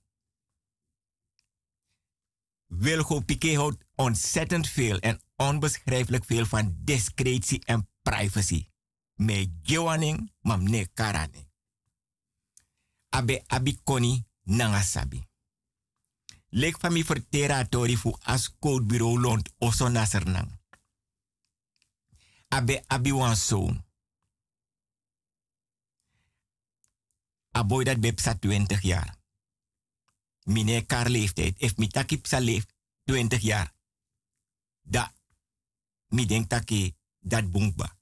[2.66, 8.70] Wilgo Piqué houdt ontzettend veel en onbeschrijfelijk veel van discretie en privacy.
[9.14, 11.48] Me gewaning, mam ne karane.
[13.10, 15.28] Abe abikoni nangasabi.
[16.50, 20.60] Lek fami vertera tori fu as bureau lont oso nasernang.
[22.48, 23.86] Abe abi wan zoon.
[27.54, 29.18] Aboy dat bepsa 20 jaar.
[30.44, 31.62] Mine kar leeftijd.
[31.62, 32.66] If mi taki psa leef
[33.06, 33.74] 20 jaar.
[34.82, 35.14] Da.
[36.08, 37.98] Mi denk taki dat bunkba.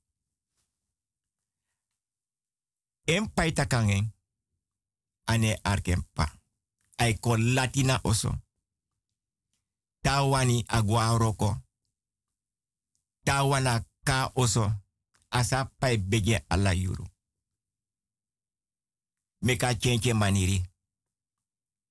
[3.03, 4.15] En paita kangen.
[5.23, 6.39] Ane arkempa.
[6.95, 8.41] Ay latina oso.
[10.01, 11.61] Tawani agwa roko.
[13.23, 14.81] Tawana ka oso.
[15.27, 17.10] Asa pai bege ala yuru.
[19.41, 20.61] Meka change maniri.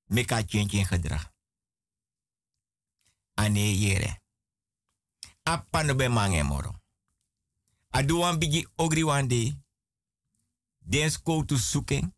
[0.06, 1.32] Meka change gedrag.
[3.34, 4.20] Ane.
[5.42, 6.74] Appa no be mange moro.
[7.90, 9.54] Adu wan bigi ogri wan day.
[10.78, 12.14] Den sko tu suken.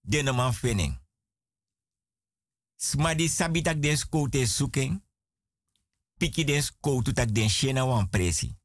[0.00, 0.98] Den man fening.
[2.76, 5.04] Smadi sabitak den te suken.
[6.18, 8.56] Piki den sko tu tak den shena wan presi.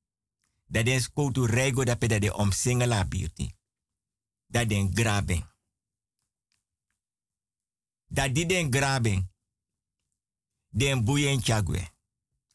[0.68, 3.56] Dat den sko tu rego da peda de omsingela beauty.
[4.52, 5.50] Dat den graben.
[8.08, 9.32] Dat di den graben.
[10.68, 11.92] Den buyen chagwe.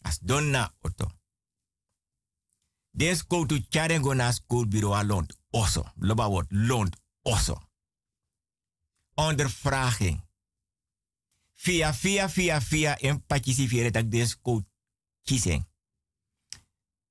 [0.01, 1.11] As donna oto.
[2.90, 5.92] Den sko tu charengo na school bureau lont oso.
[5.94, 7.70] Loba wordt lont oso.
[9.14, 10.24] Ondervraging.
[11.55, 14.64] Via, via, via, via, en patjisi tak den sko
[15.22, 15.68] kisen.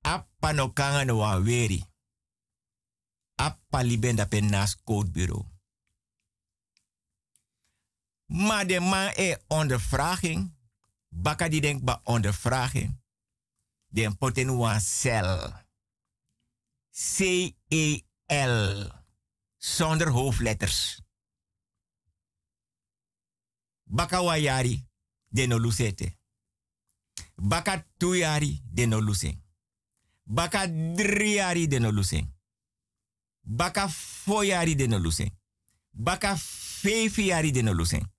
[0.02, 1.42] Appa no kanga no
[3.36, 3.38] weri.
[3.38, 5.46] Appa libenda pen na school bureau.
[8.26, 10.54] Maar de man e ondervraging.
[11.10, 13.02] Baka die denkt ba ondervraging.
[13.88, 15.54] Den poten wan cel.
[16.92, 18.92] C-E-L.
[19.58, 21.02] Zonder hoofdletters.
[23.84, 24.88] Baka wayari.
[25.30, 26.18] Den no lusete.
[27.36, 28.62] Baka tuyari.
[28.66, 29.44] Den no luseng.
[30.24, 31.68] Baka driari.
[31.68, 32.35] Den no luseng.
[33.46, 34.76] Baka foyari.
[34.76, 35.32] Den no luseng.
[35.90, 37.52] Baka fefiari.
[37.52, 38.14] Den no luseng.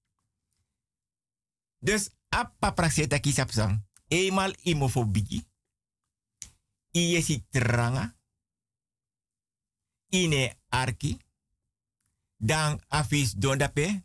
[1.78, 3.82] Dus appa prakseta kisapsang.
[4.08, 5.46] Eenmaal imofobiki.
[6.90, 8.14] Iesi tranga.
[10.08, 11.18] Ine arki.
[12.36, 14.04] Dan afis dondape.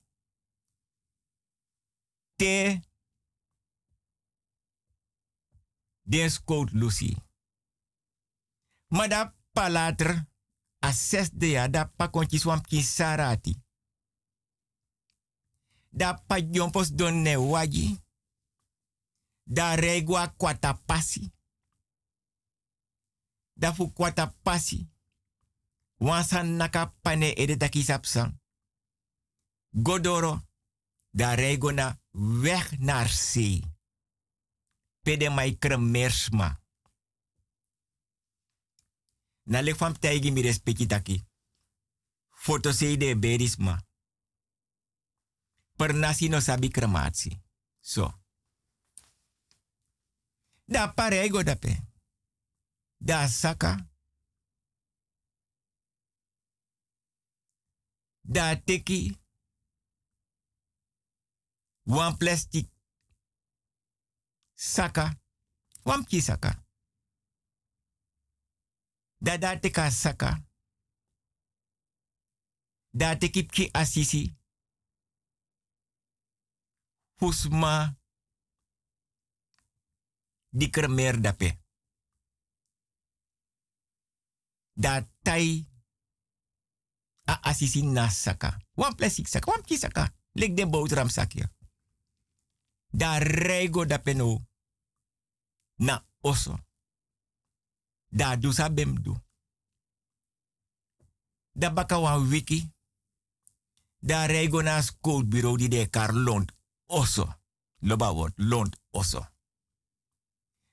[2.35, 2.81] Te.
[6.01, 7.15] Den scout Lucy.
[8.87, 9.33] Maar dat.
[10.85, 11.71] A zesde jaar.
[11.71, 13.61] Dat pa kontje swam kisarati.
[15.89, 17.99] Dat pa jompos don ne wagi.
[19.43, 21.31] Da regwa kwata pasi.
[23.53, 24.89] Da fu kwata pasi.
[25.97, 28.41] Wansan naka pane ede taki sapsan.
[29.69, 30.49] Godoro.
[31.09, 33.63] Da rego na weg naar zee.
[35.01, 36.60] Pede mai kremersma.
[39.51, 41.27] Na lek fam taigi mi respecti taki.
[42.29, 42.69] Foto
[43.19, 43.85] berisma.
[45.75, 47.43] Per nasi no sabi krematie.
[47.79, 48.21] So.
[50.65, 51.75] Da parego da pe.
[52.97, 53.89] Da saka.
[58.21, 59.19] Da teki.
[61.83, 62.69] Wan plastic.
[64.53, 65.19] Saka.
[65.83, 66.60] Wan ki saka.
[69.21, 70.43] Da da teka saka.
[72.93, 74.37] Da teki ki asisi.
[77.19, 77.95] Fusma.
[80.49, 81.61] Di kremer dape.
[84.73, 85.69] Da tai.
[87.23, 88.57] A asisi na saka.
[88.75, 89.51] Wan plastic saka.
[89.51, 90.13] Wan saka.
[90.31, 91.49] Lek den boterham sakje.
[92.89, 94.45] Da rego dape no.
[95.75, 96.70] Na oso.
[98.11, 99.15] Da du sa bem du.
[101.51, 102.71] Da baka wan wiki.
[103.99, 106.51] Da rego na school bureau di de kar lont
[106.85, 107.39] oso.
[107.79, 109.27] Loba word lont oso.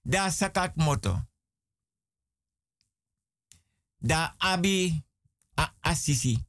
[0.03, 1.23] Da sakak moto.
[3.99, 5.05] Da abi
[5.55, 6.47] a asisi.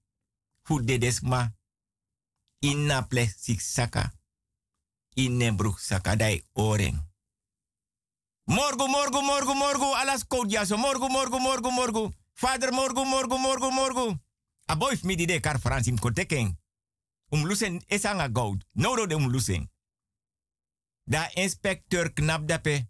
[0.64, 1.54] Fu de desma.
[2.60, 4.14] Inna plastic saka.
[5.14, 7.09] Inne broek saka dai oren.
[8.50, 9.95] Morgu, morgu, morgu, morgu.
[9.95, 10.78] Alas jaso.
[10.78, 12.14] Morgu, morgu, morgu, morgu.
[12.34, 14.20] Vader, morgu, morgu, morgu, morgu.
[14.66, 16.60] A boy mi di de kar Fransim konteken.
[17.30, 18.66] Um lusen esanga goud.
[18.72, 19.72] No de um lusen.
[21.04, 22.89] Da inspecteur knap dape.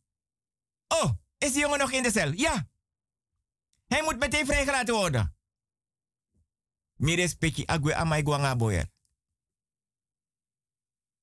[0.88, 2.32] Oh, is die jongen nog in de cel?
[2.32, 2.70] Ja.
[3.88, 5.36] Hij moet meteen vrijgelaten worden.
[6.96, 8.90] Mire speki agwe amai guanga boyer.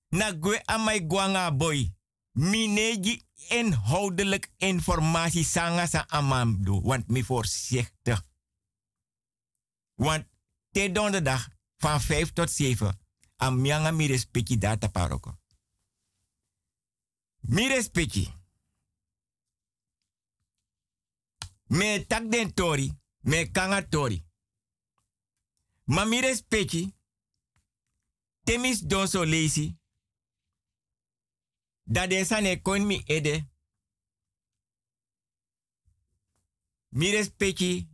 [0.09, 1.96] Na gwe amai guanga boy.
[2.37, 6.81] Mineji inhoudelijk informatie sanga sa amamdo.
[6.81, 8.25] Want mi voorzichtig.
[9.95, 10.27] Want
[10.71, 13.01] te donderdag van 5 tot 7.
[13.37, 15.39] Am mianga mi respecti data paroko.
[17.41, 18.33] Mi respecti.
[21.67, 22.99] Me tak den tori.
[23.21, 24.25] Me kanga tori.
[25.85, 26.95] Ma mi respecti.
[28.43, 29.25] Temis don so.
[31.87, 33.45] Da de sane kon mi ede.
[36.91, 37.89] Mi respecti.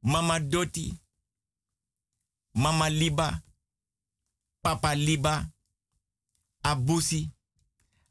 [0.00, 1.04] Mama doti.
[2.54, 3.42] mama liba,
[4.62, 5.50] papa liba,
[6.62, 7.30] abusi,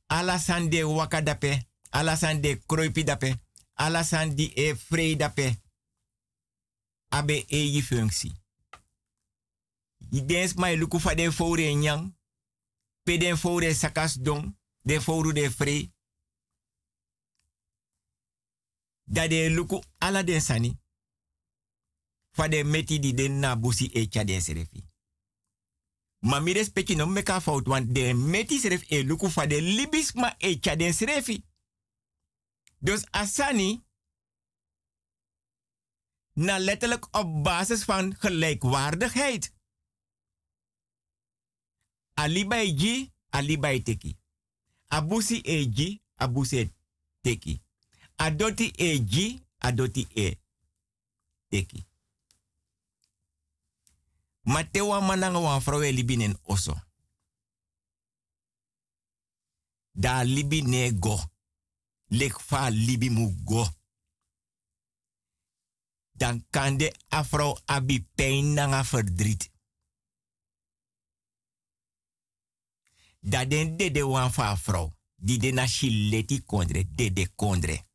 [0.07, 3.35] alasan de waka dape, alasan de kroipi dape,
[3.75, 5.61] alasan di e frei dape,
[7.09, 8.31] abe e yi functie.
[10.57, 12.13] Mai luku fa den fore nyang,
[13.03, 15.91] pe den fore sakas don, den fore de frei.
[19.03, 20.79] Da de luku ala den sani,
[22.31, 24.83] fa de meti di den na busi e cha den serefi.
[26.19, 30.13] Ma mi respecti no meka fout, want de meti seref e luku fa de libis
[30.13, 31.43] ma e cha den serefi.
[32.79, 33.83] Dus asani,
[36.33, 39.53] na letterlijk op basis van gelijkwaardigheid.
[42.15, 44.17] Alibai ji, alibai teki.
[44.89, 46.69] Abusi e ji, abusi
[47.21, 47.61] teki.
[48.17, 50.39] Adoti e ji, adoti e
[51.49, 51.85] teki.
[54.43, 56.75] Matewa mananga wan vrouw libinen oso.
[59.91, 61.19] Da libi ne go.
[62.09, 63.09] Lek fa libi
[63.45, 63.67] go.
[66.11, 69.49] Dan kan de afro abi pijn nanga verdriet.
[73.25, 74.93] Da den de de wan fa afro.
[75.15, 77.85] Di de na shileti kondre, de de kondre.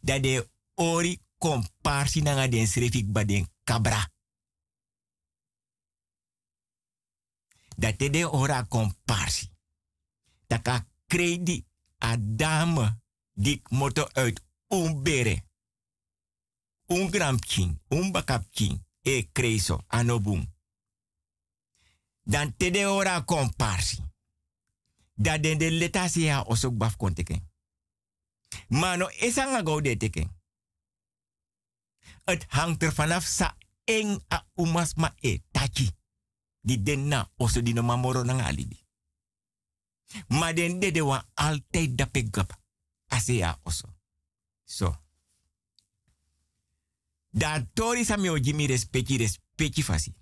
[0.00, 4.12] Da de ori komparsi nanga den srefik ba den kabra.
[7.76, 9.50] Dat de ora komparsi.
[10.46, 11.66] Taka kredi
[11.98, 15.44] a dame dik moto uit umbere.
[16.86, 20.53] Un gram king, un bakap king, e kreso anobum.
[22.24, 24.02] Dan te de ora komparsi.
[25.14, 27.52] Dat den de letasi ya osok baf konteken.
[28.68, 30.42] Mano esanga go de teken.
[32.24, 35.90] Het hangt er vanaf sa eng a umas ma e tachi.
[36.60, 38.82] Di den na oso di mamoro nang alibi.
[40.28, 42.60] Ma den de de wan altijd da pegap.
[43.06, 43.88] Ase ya oso.
[44.64, 45.02] So.
[47.30, 50.14] Da tori sa mi ojimi respecti respecti fasi.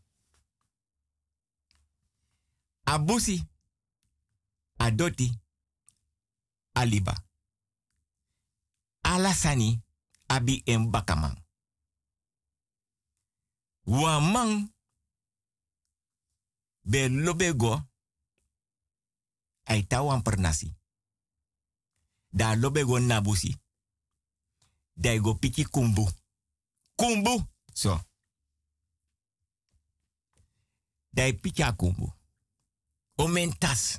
[2.85, 3.49] Abusi.
[4.78, 5.41] Adoti.
[6.74, 7.24] Aliba.
[9.03, 9.83] Alasani.
[10.28, 11.37] Abi en bakamang.
[13.87, 14.72] Wamang
[16.85, 17.83] be lobego
[19.64, 20.74] ay tawan pernasi.
[22.33, 23.57] Da lobego nabusi.
[24.97, 26.09] Da go piki kumbu.
[26.97, 27.45] Kumbu.
[27.74, 28.01] So.
[31.12, 31.62] Da piki.
[33.15, 33.99] Omentas.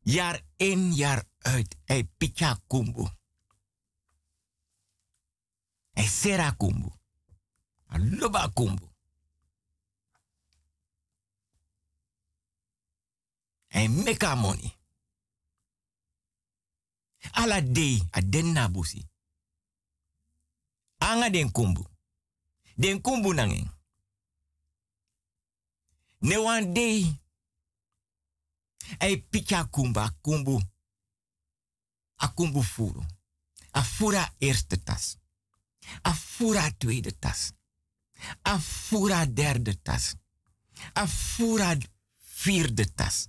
[0.00, 1.76] Jaar in, jaar uit.
[1.84, 3.08] Hij piki a kumbu.
[5.90, 6.90] Hij sera kumbu.
[7.92, 8.88] A loba kumbu.
[13.66, 14.76] Hij meka money.
[17.30, 19.08] Ala day a den nabusi.
[20.98, 21.84] Anga den kumbu.
[22.74, 23.77] Den kumbu nangen.
[26.18, 27.20] Ne wan day.
[28.98, 30.62] Ay picha kumba kumbu.
[32.16, 33.06] A kumbu furu.
[33.70, 35.18] A fura eerste tas.
[36.02, 37.52] A fura tweede tas.
[38.42, 38.60] A
[39.26, 40.16] derde tas.
[40.92, 41.06] A
[42.42, 43.28] vierde tas.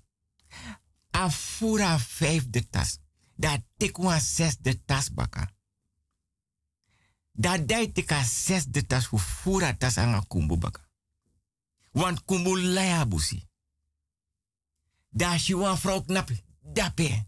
[1.11, 2.99] A fura vijfde tas.
[3.35, 5.53] Da tekwa zesde tas baka.
[7.31, 10.88] Da dai teka zesde tas fu fura tas anga kumbu baka.
[11.91, 13.47] Want kumbu laya busi.
[15.09, 16.29] Da shi wan vrouw knap
[16.61, 17.25] dape.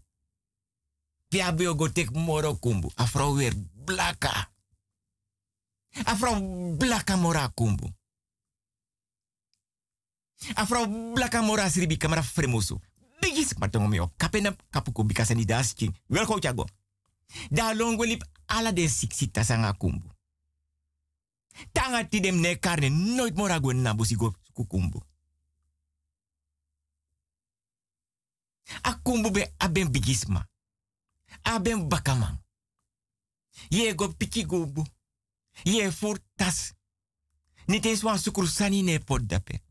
[1.28, 2.90] Pia bio go tek moro kumbu.
[2.94, 3.54] A weer
[3.84, 4.50] blaka.
[6.04, 6.14] A
[6.78, 7.88] blaka mora kumbu.
[10.54, 10.66] A
[11.14, 12.80] blaka mora sribi kamera fremoso.
[13.20, 14.12] Bigis matongo mi op.
[14.16, 15.94] Kapena kapuko bikasa ni das ching.
[16.06, 16.66] Wel go chago.
[17.50, 20.10] Da longo lip ala de siksita sanga kumbu.
[21.72, 23.72] Tanga tidem ne karne nooit mora go
[24.52, 25.02] kukumbu.
[28.82, 30.48] A kumbu be aben bigisma.
[31.42, 32.44] Aben bakaman.
[33.68, 34.84] Ye go piki gobu.
[35.62, 36.72] Ye furtas.
[37.66, 39.62] Niet eens wan ne pot dape.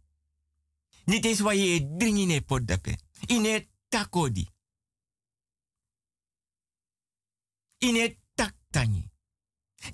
[1.06, 2.98] Niet eens ye dringi ne pot dape.
[3.28, 4.50] Ine takodi.
[7.78, 9.10] Ine taktani.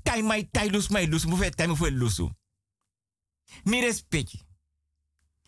[0.03, 1.25] Tai mai tai lus mai lus.
[1.25, 2.31] Mufe tai lusu.
[3.63, 4.46] Mi respecti.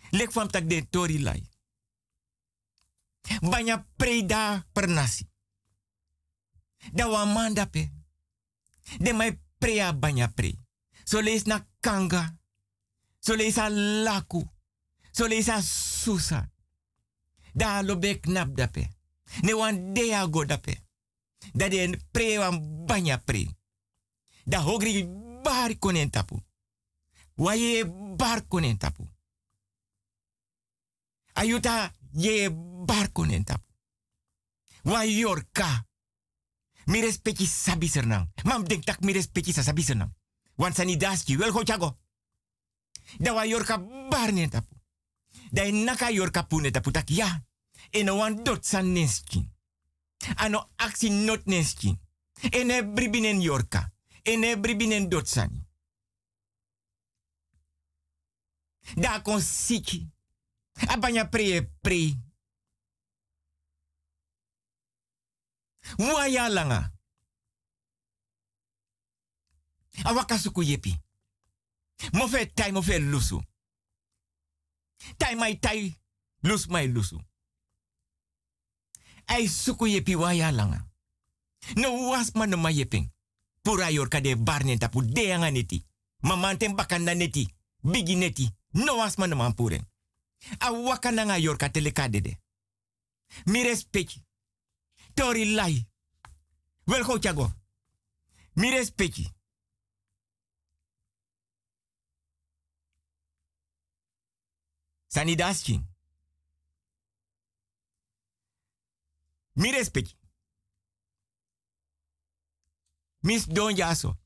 [0.10, 1.44] Lek fam tak den tori lai.
[3.42, 5.28] Banya preda pernasi.
[6.94, 7.90] Da wa manda pe.
[9.00, 10.58] De mai prea banya pre.
[11.04, 12.38] So lees na kanga.
[13.20, 13.70] So leisa
[14.04, 14.50] laku.
[15.12, 16.50] So leisa susa.
[17.54, 18.90] Da lobe knap dape.
[19.42, 20.78] Ne wan dea go dape.
[21.54, 23.58] Da de pre wan banya pre.
[24.44, 25.08] Da hogri
[25.44, 26.42] bar konen tapu.
[27.36, 29.08] Waye bar konen tapu.
[31.40, 32.50] Ayuta ye
[32.86, 33.72] bar konen tapu.
[34.84, 35.86] Wa yorka.
[36.86, 38.32] Mi respecti sernang.
[38.44, 40.14] Mam denk tak mi respecti sa sabi sernang.
[40.56, 42.00] Wan sani daski wel go chago.
[43.18, 43.78] Da wa yorka
[44.50, 44.76] tapu.
[45.52, 47.46] Da e naka yorka pune tapu tak ya.
[47.90, 49.56] Eno wan dot san neskin.
[50.36, 52.00] Ano aksi not neskin.
[52.52, 53.92] Ene bribinen yorka.
[54.24, 55.38] Ene bribinen dot.
[58.96, 60.12] Da kon siki.
[60.88, 62.16] Abanya pre pre.
[65.98, 66.92] Waya langa.
[70.04, 70.96] Awaka suku yepi.
[72.14, 73.42] Mofe tai mofe lusu.
[75.18, 75.98] Tai mai tai.
[76.42, 77.20] Lus mai lusu.
[79.28, 80.88] Ai suku yepi waya langa.
[81.76, 83.12] No was man no ma yeping.
[83.62, 85.86] Pura yorka de barnen tapu de anga neti.
[86.22, 87.48] Mamanten bakanda neti.
[87.84, 88.50] Bigi neti.
[88.74, 89.36] No was no.
[90.58, 92.38] Awaka nanga yorka telekade de.
[93.46, 94.26] Mi respecti.
[95.14, 95.88] Tori lai.
[96.84, 97.54] Wel go chago.
[98.54, 99.38] Mi respecti.
[105.08, 105.88] Sani daskin.
[109.54, 110.18] Mi respecti.
[113.20, 114.18] Mis don jaso.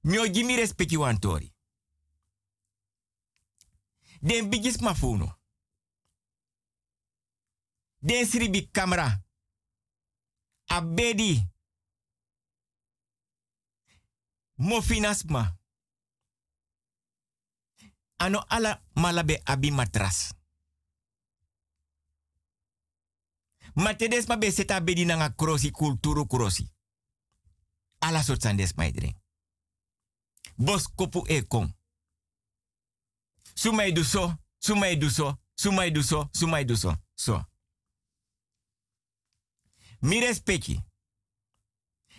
[0.00, 1.18] Mi mi respecti wan.
[4.26, 5.38] Den bigis mafuno.
[7.98, 9.24] Den sribi camera.
[10.66, 11.50] Abedi.
[14.54, 15.58] Mofinasma.
[18.16, 20.34] Ano ala malabe abi matras.
[23.74, 26.72] Matedes ma be seta bedi nanga krosi kulturu krosi.
[27.98, 28.44] Ala sort
[28.76, 29.14] maidring.
[30.56, 31.75] Bos kopu e kom.
[33.56, 37.44] Sumai du so, sumai du so, sumai so, sumai du so.
[40.00, 40.80] Mi respecti.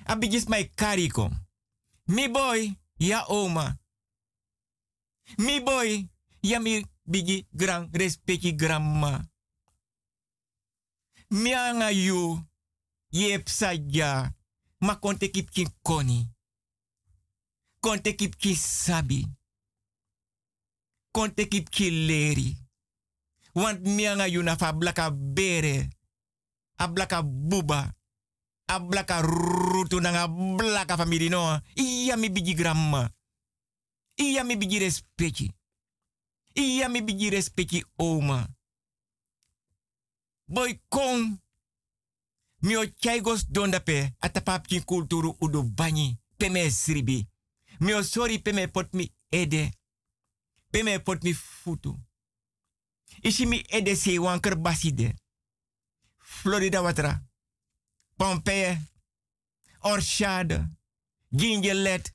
[0.06, 1.32] Abigis mai kari kom.
[2.08, 3.78] Mi boy, ya oma.
[5.38, 6.10] Mi boy,
[6.42, 9.22] ya mi bigi gran respecti grandma.
[11.30, 12.40] Mi anga you,
[13.12, 14.34] yep saja,
[14.80, 16.28] ma konte kip kin koni.
[17.80, 19.37] Konte kip ki sabi.
[21.18, 22.58] Konte kip ki leri.
[23.54, 25.88] Want mi anga you na fa blaka bere.
[26.78, 27.96] A blaka buba.
[28.68, 31.60] A blaka rutu nanga blaka family no.
[31.76, 33.10] Iya mi bigi grandma.
[34.16, 35.52] Iya mi bigi respecti.
[36.54, 38.48] Iya mi bigi respecti oma.
[40.46, 41.42] Boy kon.
[42.62, 46.18] Mi o chaigos dondape atapapkin kulturu udu banyi.
[46.38, 47.28] Peme sribi.
[47.80, 49.77] Mi o sorry peme pot mi ede.
[50.70, 52.00] Peme pot mi futu.
[53.22, 55.14] Isi mi ede se wanker baside.
[56.18, 57.24] Florida watra.
[58.16, 58.78] Pompeii.
[59.82, 60.68] Orchade.
[61.30, 62.14] Gingelet.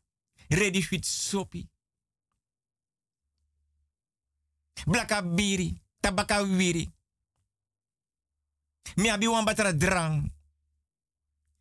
[0.49, 1.69] Ready fit sopi.
[4.87, 5.81] Blaka biri.
[6.01, 6.93] Tabaka wiri.
[8.97, 10.33] Mi abi wan batra drang.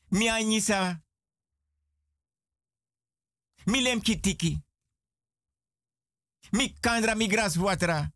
[0.10, 1.02] Mi anyisa.
[3.66, 4.60] Mi lem kitiki.
[6.52, 8.12] Mi kandra mi gras watra.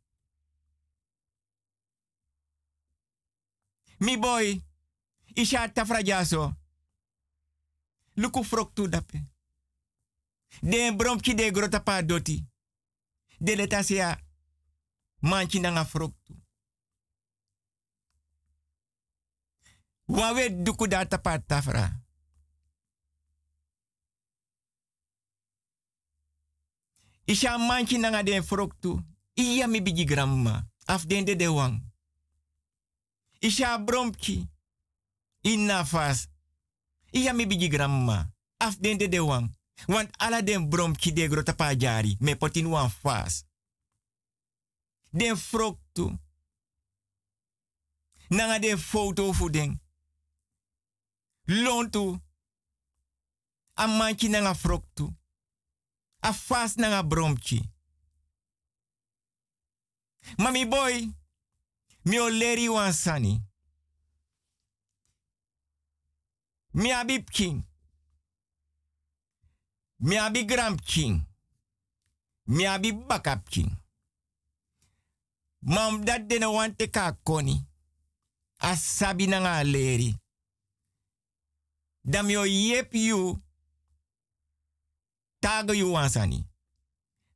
[3.99, 4.62] Mi boy.
[5.36, 6.53] Isha tafrajaso.
[8.16, 9.24] Luku froktu dape.
[10.62, 12.45] Den bromki de grota pa doti.
[13.40, 14.20] De letasia.
[15.20, 16.34] Manchi nanga froktu.
[20.06, 22.05] Wawe duku data pa tafra.
[27.26, 29.03] Isha manchi nanga den froktu.
[29.34, 30.68] Iya mi bigi gramma.
[30.88, 31.81] Af den de de wang.
[33.39, 34.49] Isha bromki.
[35.41, 36.27] Inna fas.
[37.11, 38.31] Iya mi bigi gramma.
[38.57, 39.56] Af den de de wang.
[39.88, 42.18] Want ala den bromki de grota pa jari.
[42.19, 43.43] Me potin wan fas.
[45.10, 46.18] Den froktu.
[48.30, 49.80] Nanga den foto fu den.
[51.45, 52.19] Lontu.
[53.73, 55.14] A manchi nanga froktu.
[56.27, 57.60] A fas nanga bromki.
[60.38, 61.07] Mami boy.
[62.06, 63.41] Mi o leri wan sani.
[66.73, 67.64] Mi abi king.
[69.99, 71.22] Mi abi gram king.
[72.47, 73.72] Mi abi bakap king.
[75.61, 77.65] Mam dat dene wante ka koni.
[78.60, 80.15] Asabi na nga leri.
[82.03, 83.44] Dam yo yep you.
[85.45, 86.47] Tago you wansani.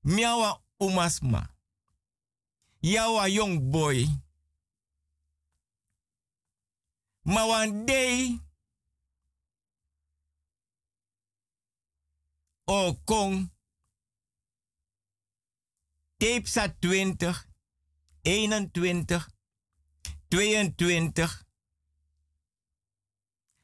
[0.03, 1.47] Miawa umasma.
[2.81, 4.07] Yawa young boy.
[7.25, 8.39] Ma one day.
[12.67, 13.49] O kong.
[16.17, 17.35] Tape sa 20,
[18.23, 19.21] 21,
[20.29, 21.27] 22.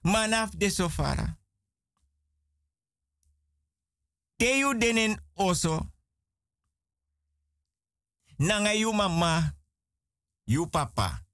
[0.04, 1.35] Manaf de sofara.
[4.38, 5.86] Teyu denen oso.
[8.38, 9.56] Nanga yu mama,
[10.46, 11.26] yu papa,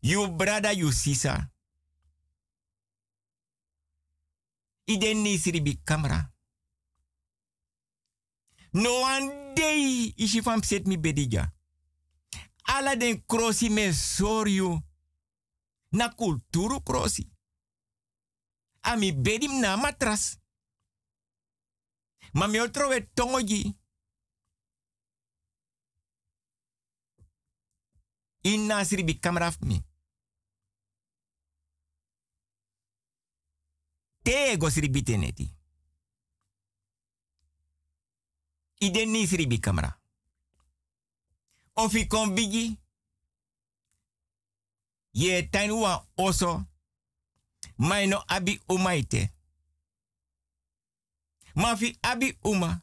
[0.00, 1.50] yu brada, yu sisa.
[4.86, 6.30] Iden ni siribi kamera.
[8.72, 11.52] No one day ishi fam set mi bedija.
[12.64, 14.80] Ala den krosi me soryu.
[15.92, 17.26] Na kulturu krosi.
[18.82, 20.38] Ami bedim na matras.
[22.34, 23.74] Ma mi otrowe tongoji.
[28.42, 29.82] Inna siribi kamera mi.
[34.22, 35.56] Te go siribi teneti.
[38.78, 40.00] Iden ni siribi kamera.
[41.74, 42.78] Of i kon bigi.
[45.12, 46.64] Ye tainua oso.
[47.76, 49.33] Maino abi umaite.
[51.54, 52.82] Mafi abi uma.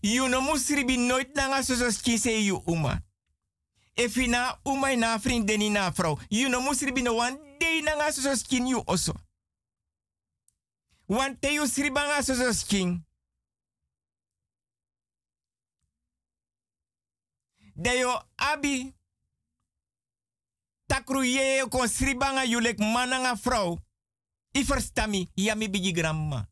[0.00, 3.02] You no musribi nooit nanga sosos kise you uma.
[3.96, 6.18] Efi na uma na vriendin na vrouw.
[6.30, 9.14] You no musribi no one day nanga sosos kin you oso.
[11.08, 13.04] Want te you sribanga sosos kin.
[17.76, 18.94] Deyo abi.
[20.86, 23.78] Takru ye kon sribanga yulek mananga vrouw.
[24.54, 26.51] I verstami, yami bigi gramma.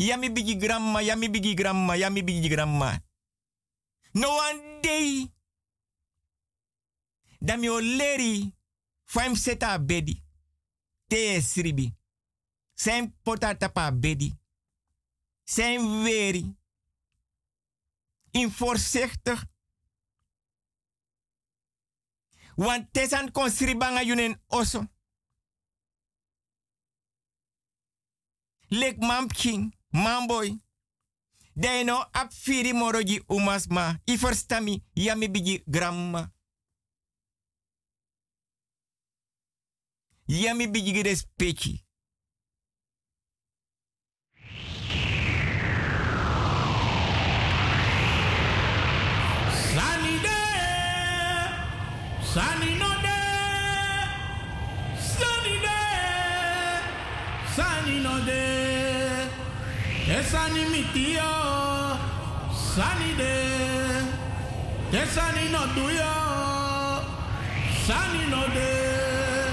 [0.00, 3.02] Yami bigi gramma, yami bigi gramma, yami bigi gramma.
[4.12, 5.30] No one day.
[7.38, 8.54] Dami o leri.
[9.04, 10.22] Faim seta bedi.
[11.06, 11.94] Te sribi.
[12.74, 14.38] Zijn potata pa bedi.
[15.44, 16.56] Zijn weri.
[18.30, 19.44] In voorzichtig.
[22.56, 24.86] Want tesan kon sribanga yunen oso.
[28.68, 30.58] Lek mampking, mamboy.
[31.56, 33.98] Deno ap firi moroji umasma.
[34.06, 36.30] I verstami yami bigi gramma.
[40.28, 41.84] Yami bigi.
[49.70, 51.46] Sunny day,
[52.22, 52.89] sunny
[60.22, 61.22] Sunny mitio,
[62.52, 64.04] sunny day.
[64.92, 67.02] Yes, sunny no do yo,
[67.84, 69.46] sunny no day,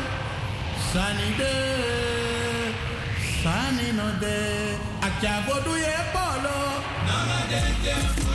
[0.91, 2.73] sunny day,
[3.41, 4.11] sunny no
[5.77, 8.26] ye polo, fuyo.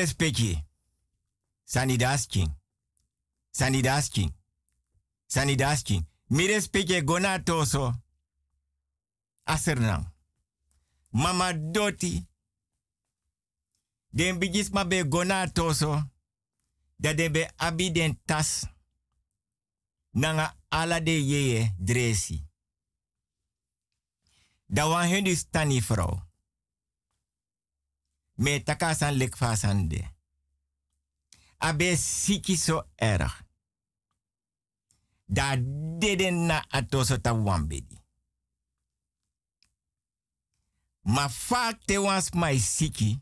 [0.00, 0.64] Mi respecti.
[1.64, 2.56] Sanidasking.
[3.50, 4.34] Sanidasking.
[5.26, 6.06] Sanidasking.
[6.26, 7.94] Mi respecti gona toso.
[9.44, 10.12] Asernang.
[11.10, 12.26] Mama doti.
[14.08, 16.02] Den bigis ma be gona toso.
[16.96, 18.66] Dat de be den tas.
[20.10, 22.48] Nanga ala de yeye dresi.
[24.66, 26.29] Da wan.
[28.40, 30.00] Me taka san lek fasande.
[31.58, 33.32] Abe siki so erg.
[35.26, 35.56] Da
[35.98, 37.98] deden na atoso ta wambedi.
[41.02, 43.20] Ma vaak te wans mai siki.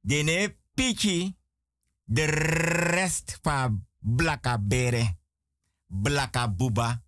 [0.00, 1.36] Dene piki
[2.04, 5.18] de rest van blaka bere.
[5.86, 7.02] Blaka buba.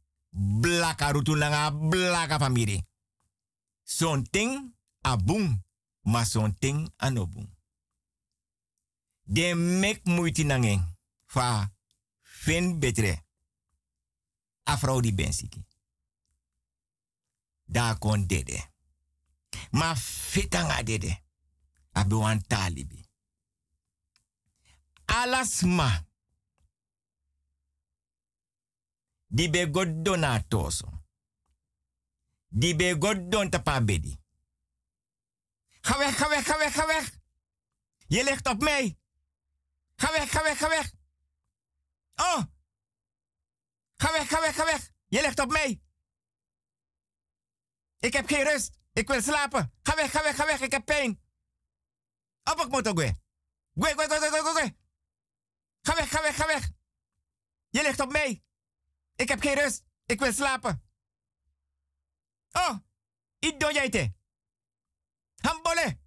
[0.60, 1.70] Blaka rutulanga.
[1.89, 2.82] Blaka famiri.
[3.82, 4.74] Son ting.
[6.03, 7.49] Ma son ting anobung.
[9.23, 10.97] De mek moeite nangen.
[11.27, 11.73] Fa
[12.20, 13.24] fin betre.
[14.62, 15.66] Afro di bensiki.
[17.65, 18.70] Da kon dede.
[19.70, 21.23] Ma fitanga dede.
[21.93, 23.09] Abi wan talibi.
[25.05, 26.07] Alasma.
[29.27, 29.70] Di be
[30.49, 31.05] toso.
[32.49, 34.22] Di be godon tapa bedi.
[35.82, 37.10] Ga weg, ga weg, ga weg, ga weg.
[38.06, 38.98] Je ligt op mij.
[39.96, 40.92] Ga weg, ga weg, ga weg.
[42.14, 42.42] Oh.
[43.96, 44.90] Ga weg, ga weg, ga weg.
[45.09, 45.82] Je ligt op mij.
[47.98, 48.78] Ik heb geen rust.
[48.92, 49.72] Ik wil slapen.
[49.82, 50.60] Ga weg, ga weg, ga weg.
[50.60, 51.22] Ik heb pijn.
[52.44, 53.16] Op, ik moet ook weer.
[53.74, 54.76] Gwe, gwe, gwe, gwe.
[55.80, 56.70] Ga weg, ga weg, ga weg.
[57.68, 58.42] Je ligt op mij.
[59.14, 59.84] Ik heb geen rust.
[60.06, 60.82] Ik wil slapen.
[62.52, 62.76] Oh,
[63.38, 63.88] ik doe jij
[65.43, 65.48] te.
[65.48, 65.98] Hambole.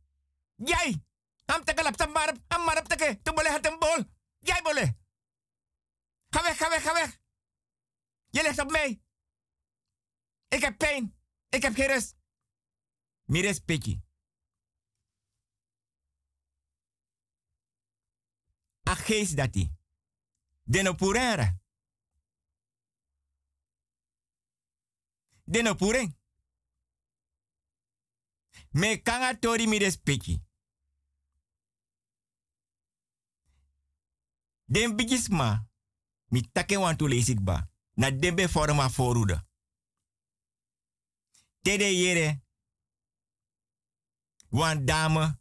[0.55, 1.03] Jij.
[1.45, 2.15] Ham teke lap tam.
[2.47, 3.19] Ham teke.
[3.21, 4.03] Tu boleh hat een bol.
[4.39, 4.89] Jij boleh.
[6.29, 6.93] Ga weg, ga weg, ga
[8.59, 9.01] op mij.
[10.47, 11.15] Ik heb pijn.
[11.49, 12.15] Ik heb geen rust.
[13.23, 14.03] Mire speki.
[18.89, 19.71] A geest dati.
[20.63, 21.57] Deno purera.
[25.43, 26.17] Deno pureng.
[28.75, 30.41] Me kanga tori mi respecti.
[34.65, 35.67] Den bigisma.
[36.25, 37.69] Mi take wan tu lezik ba.
[37.93, 39.47] Na dembe forma foruda.
[41.61, 42.43] Tede yere.
[44.49, 45.39] Wan dame.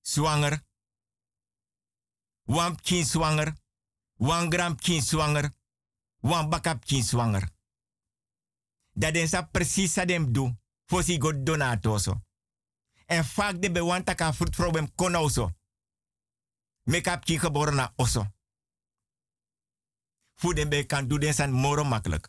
[0.00, 0.64] Zwanger.
[2.44, 3.54] Wan kin zwanger.
[4.16, 5.52] Wan gram kin zwanger.
[6.20, 7.48] Wan bakap kin zwanger.
[8.92, 10.56] Dat den sa precies sa dem do.
[10.84, 12.31] Fosi god donatoso.
[13.12, 15.50] En vaak de bewanta ka fruit problem konoso.
[16.82, 18.26] Make-up kin geboren na oso.
[20.34, 22.28] Voor den be kan doen den san moro makkelijk.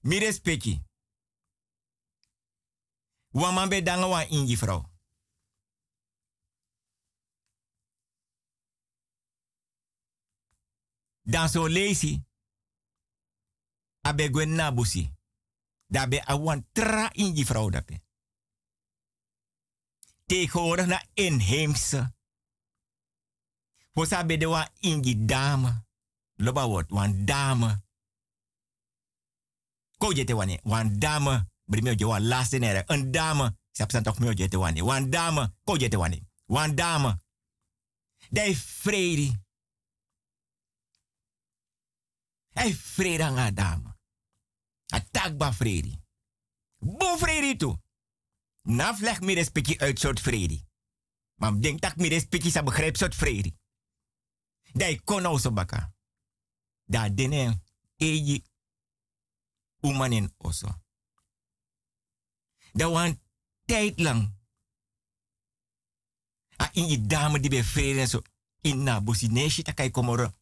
[0.00, 0.82] Mi respecti.
[3.28, 4.84] Wan man be danga wan inji vrouw.
[11.22, 12.22] Dan so lazy.
[14.00, 15.14] Abe gwen na busi.
[15.86, 18.05] Dabe awan tra inji vrouw dape.
[20.26, 22.14] Tegenwoordig na inheemse.
[23.92, 25.84] Fosa be de wan inji dame.
[26.34, 27.82] Loba wordt wan dame.
[29.98, 31.48] Ko jete wane, wan dame.
[31.64, 32.82] Brimio je wan laatste nere.
[32.86, 33.56] Een dame.
[33.72, 34.84] Sap san toch mio jete wane.
[34.84, 35.52] Wan dame.
[35.64, 36.20] Ko jete wane.
[36.46, 37.20] Wan dame.
[38.30, 39.44] Dai fredi.
[42.52, 43.96] Hij vrede aan dame.
[44.86, 46.00] Attack ba vrede.
[46.78, 47.78] Bo vrede toe.
[48.66, 50.64] Naf leg me respectie uit soort vrede.
[51.34, 53.54] Maar denk dat me respectie sa begrijp soort vrede.
[54.72, 55.94] Dai kono baka.
[56.84, 57.60] Da dene
[57.96, 58.44] eji
[59.80, 60.82] umanin oso.
[62.72, 63.20] Da wan
[63.64, 64.34] tijd lang.
[66.62, 68.22] A in je dame die bij vrede zo.
[68.60, 70.32] In na busi neshi takai komoro.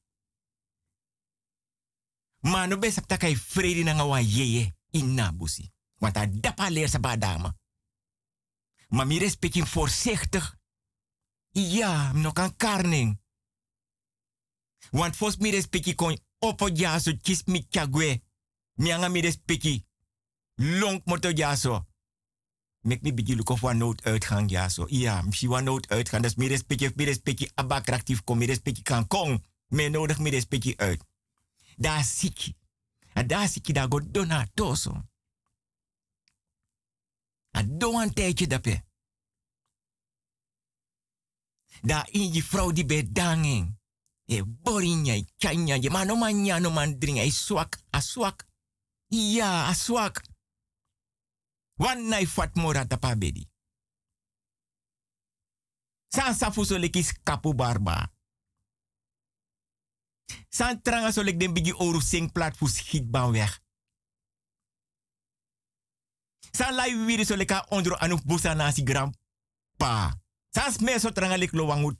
[2.41, 5.73] Maar no best tak kai vrede na nga wan yeye in na busi.
[5.99, 7.63] Want a dapa leer sa ba dame.
[8.95, 10.57] Maar mi respecting voorzichtig.
[11.51, 13.21] Ja, no kan karning.
[14.91, 18.23] Want fos mi respecti kon opo jaso kis mi kagwe.
[18.75, 19.87] Mi anga mi respecti.
[20.55, 21.87] Long moto jaso.
[22.81, 24.87] Mek mi bigi luk of wan nooduitgang jaso.
[24.89, 26.23] Ja, misschien wan nooduitgang.
[26.23, 28.39] Dus mi respecti, mi respecti abakraktief kom.
[28.39, 29.45] Mi respecti kan kong.
[29.66, 31.05] Me nodig mi respecti uit.
[31.77, 32.55] Daar siki.
[33.12, 35.03] En daar siki daar go dona toso.
[37.55, 38.85] En doe een tijdje dape.
[41.82, 43.78] Da in je vrouw die bedanging.
[44.26, 48.01] E borinja, e chanya, je man no man ja no man dringa, e swak, a
[48.01, 48.47] swak.
[49.09, 50.22] Ja, a swak.
[51.74, 53.51] Wan nai fat mora tapa bedi.
[56.09, 56.78] San safu so
[57.22, 58.12] kapu barba.
[60.48, 63.64] San tranga so lek den bigi oru sing plat fu schiet ban weg.
[66.55, 70.14] San lai wiri so leka ondro anu busa nasi grandpa.
[70.55, 71.93] San sme so tranga lek lo wangu.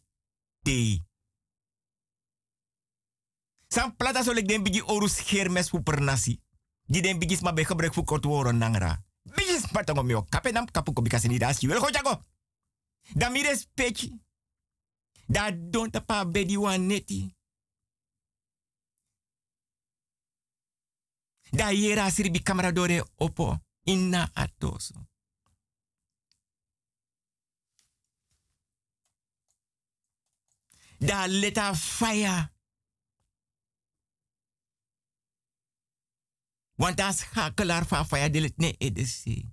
[3.69, 6.41] San plata so lek den bigi oru schermes fu per nasi.
[6.87, 9.03] Di den bigi sma be gebruik fu kort woron nangra.
[9.23, 11.67] Bigi spartango mio kape nam kapu ko bikasi dasi.
[11.67, 12.23] Wel go jago.
[13.15, 14.13] Da mi respecti.
[15.27, 17.35] Da don tapa bedi wan neti.
[21.51, 23.64] Da yera siribi camera dore opo.
[23.85, 25.07] Inna atoso.
[30.99, 32.53] Da leta fire.
[36.77, 39.53] Want as schakelaar van fire de let ne edese.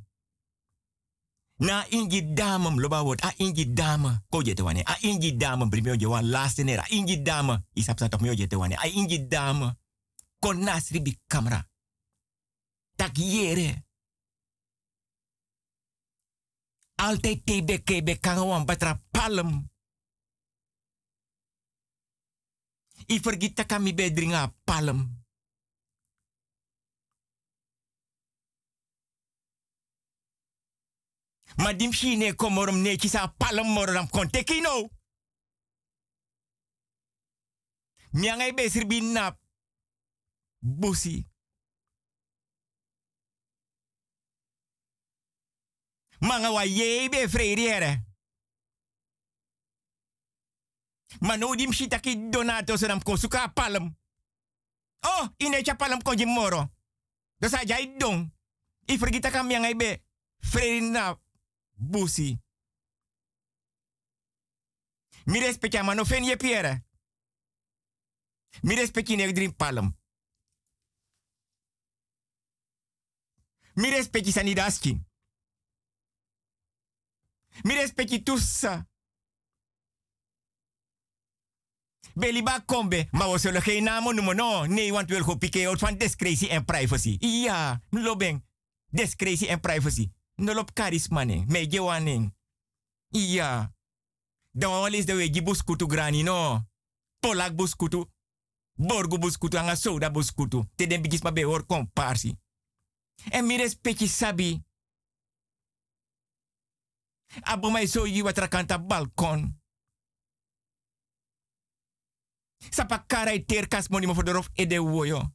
[1.57, 3.21] Na ingi dame loba word.
[3.21, 4.23] A ingi dame.
[4.29, 4.39] Ko.
[4.39, 6.33] A ingi dame brimio je wan.
[6.33, 7.65] A ingi dame.
[7.73, 8.21] Isap sa toch
[8.57, 8.75] wane.
[8.75, 9.77] A ingi dame.
[10.39, 11.67] Kon nasri bi camera.
[12.95, 13.85] Tak yere.
[17.01, 17.41] Altijd
[17.83, 19.69] kebe kangawan batra palm.
[23.07, 25.19] I vergita kami bedringa palm.
[31.55, 34.89] Maar shine komorum neki sa palm moram konteki no.
[38.11, 39.39] Miangai besir binap.
[40.59, 41.30] Busi.
[46.21, 48.05] Manga wa ye be freiriere.
[51.19, 53.97] Maar no dim shita ki donato se nam kosuka palm.
[54.99, 56.69] Oh, ine cha palm ko moro.
[57.39, 58.31] Dosa jai dong.
[58.87, 60.03] I vergita kam miangai be
[60.39, 61.19] freirina
[61.73, 62.39] busi.
[65.25, 66.85] Mi respecta mano fen ye piere.
[68.61, 69.97] Mi respecti ne drin palm.
[73.73, 73.89] Mi
[74.31, 75.10] sanidaski.
[77.61, 78.89] Mi respecti tussa.
[82.13, 84.65] Beliba kombe, maar we zullen geen namen noemen, no.
[84.65, 87.15] Nee, want we willen van discretie en privacy.
[87.19, 88.45] Ja, lobeng.
[88.87, 90.11] Discretie en privacy.
[90.35, 92.35] Nolop charisma ne, me gewaning.
[93.07, 93.73] Ja.
[94.51, 96.67] Dan wel is de wegi buskutu grani, no.
[97.19, 98.05] Polak buskutu.
[98.73, 100.63] Borgu buskutu, anga soda buskutu.
[100.75, 102.35] Te den bigis ma be hor komparsi.
[103.29, 104.63] En mi respecti sabi.
[107.41, 109.59] Abo mai so yi watra kanta balkon.
[112.69, 115.33] Sapa karai terkas moni mo fodorof ede woyo.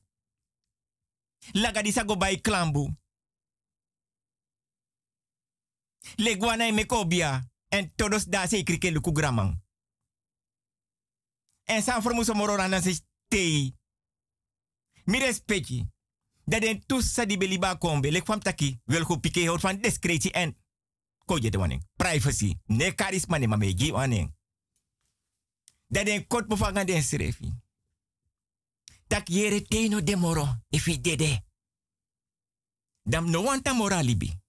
[1.52, 2.96] Laga sago bai klambu.
[6.16, 7.50] Leguana mekobia.
[7.68, 9.60] En todos da se krike luku gramang.
[11.64, 13.76] En san formuso morora na se tei.
[15.04, 15.84] Mi respecti.
[16.44, 18.10] Dat den tussa di beliba kombe.
[18.10, 18.80] Lek taki.
[18.84, 20.56] Wel go pike hout van discretie en.
[21.26, 21.82] Ko je de waning.
[21.96, 22.58] Privacy.
[22.66, 24.34] Ne charisma ne mame gi waning.
[25.86, 27.52] Dat den kot bevanga den srefi.
[29.06, 30.46] Tak yere teno de moro.
[30.68, 31.44] Ifi dede.
[33.02, 34.40] Dam no wanta moralibi.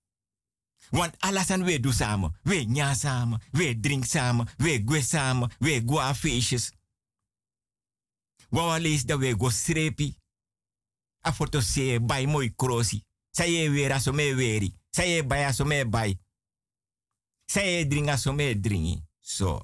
[0.89, 2.37] Want alasan we do samen.
[2.43, 3.41] We nya samen.
[3.51, 4.47] We drink samen.
[4.57, 5.51] We gwe samen.
[5.59, 6.71] We go a feestjes.
[8.49, 10.15] Wawa lees dat we go srepi.
[11.21, 13.03] A foto se bay mooi krosi.
[13.31, 14.73] Sa ye weer aso me weeri.
[14.89, 15.85] Sa ye bay aso me.
[17.47, 19.03] Sa ye drink aso me dringi.
[19.19, 19.61] So.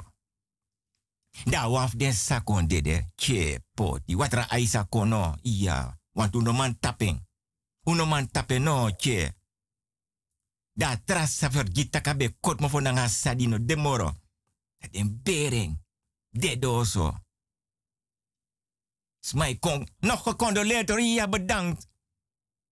[1.45, 3.11] Da waf den sakon dede.
[3.15, 4.15] Che poti.
[4.15, 5.37] Watra aisa kono.
[5.41, 5.99] Iya.
[6.11, 7.19] Want uno man tapping.
[7.85, 8.89] Uno man tapping no.
[8.95, 9.35] Che.
[10.71, 14.21] Da trasa vergita kabe kot mo fona nga sadino demoro.
[14.91, 15.77] Den bering.
[16.29, 17.21] De doso.
[19.19, 19.87] Smai kon.
[19.99, 20.99] Nog gecondoleerd hoor.
[20.99, 21.87] Ja bedankt.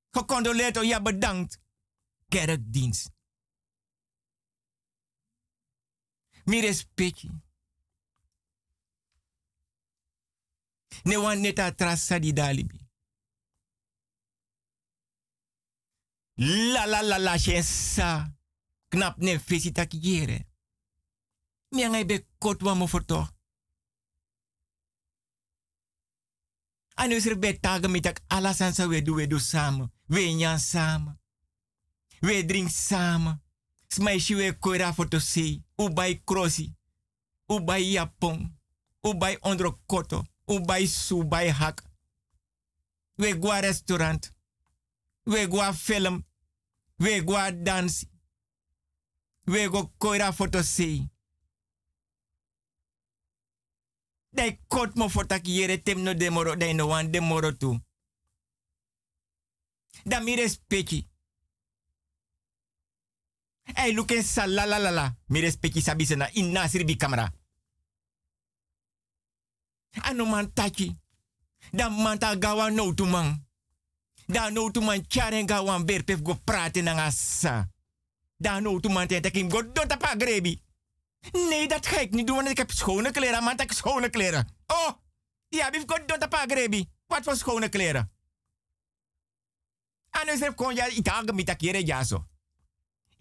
[0.09, 0.85] Gecondoleerd hoor.
[0.85, 1.59] Ja bedankt.
[2.27, 3.11] Kerkdienst.
[6.45, 7.29] Mi respecti.
[11.03, 12.79] Ne wan neta trasa di dalibi.
[16.35, 18.31] La la la la sa.
[18.87, 20.47] Knap ne visita kiere.
[21.69, 23.27] Mi angai be kot wa mo forto.
[26.95, 27.25] Anu is
[28.75, 29.89] sa we do we do samen.
[30.09, 31.17] We nyan samen.
[32.21, 33.40] We drink samen.
[33.93, 35.63] Smai shi we koira foto si.
[35.77, 36.73] U bai krosi.
[37.51, 38.49] ubai japon,
[39.03, 41.83] ubai onder koto, ubai subai hak.
[43.17, 44.31] We go restaurant,
[45.25, 46.23] we go film,
[46.99, 48.05] we go dance,
[49.47, 51.07] we go koira foto see.
[54.33, 57.79] Dai kot mo foto kiere tem no demoro, dai no wan demoro tu.
[60.05, 61.05] Da mi respecti.
[63.73, 65.15] Hey, look en la.
[65.27, 67.31] Mi respecti sabi sena in nasir bi camera.
[70.01, 70.97] Ano man tachi.
[71.71, 73.45] Da man ta gawa no tu man.
[74.25, 75.83] Da no tu man charen gawa
[76.21, 77.69] go praten na asa.
[78.37, 80.61] Da no tu man te kim go do tapa grebi.
[81.31, 83.43] Nee, dat ga ik niet doen, want ik heb schone kleren.
[83.43, 84.47] Man, ik heb schone kleren.
[84.67, 84.91] Oh,
[85.49, 86.89] ja, wie go do tapa grebi.
[87.07, 88.11] Wat voor schone kleren?
[90.55, 92.30] Kon ja itaga mitakere ja so.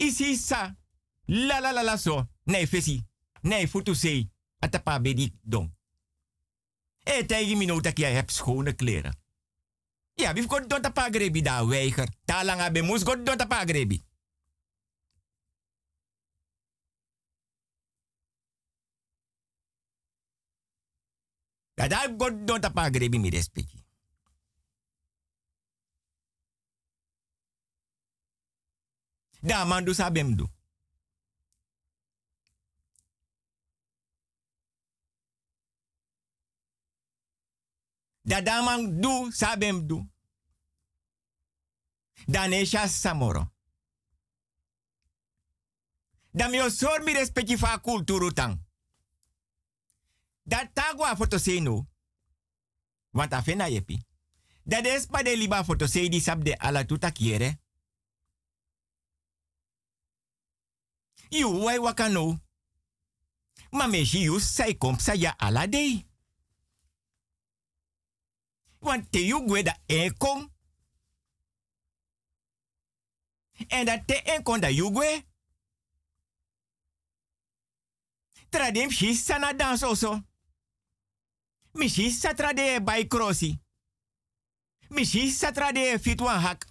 [0.00, 0.76] Isi sa.
[1.24, 2.28] La la la la so.
[2.44, 3.06] Nee, fesi.
[3.42, 4.30] Nee, futu sei.
[4.58, 5.70] Atapa bedi dong.
[7.04, 9.18] E tegen mi nou dat hebt schone kleren.
[10.14, 12.08] Ja, wie komt door de pagrebi daar weiger.
[12.24, 14.04] Talang abe moes god door de pagrebi.
[21.74, 23.79] Ja, daar god door de pagrebi mi respecti.
[29.40, 30.48] Da man du sabem du.
[38.22, 40.08] Da daman du sabem du.
[42.88, 43.52] Samoro.
[46.30, 48.58] Da mi osor mi respecti fa kulturu tang.
[50.42, 51.86] Da tagwa foto seno.
[53.10, 54.06] Want afena yepi.
[54.62, 57.59] Da de liba foto se di sab ala tuta kiere.
[61.30, 62.40] You wai wakano.
[63.72, 65.66] Ma meshi you sai kom sa ya ala.
[68.82, 70.50] Want te you gwe da ekon.
[73.68, 75.24] En dat te ekon da you gwe.
[78.50, 80.22] Tradim shi sana dans oso.
[81.74, 83.60] Mishi satrade by crossi.
[84.90, 86.66] Mishi satrade fit wan hak.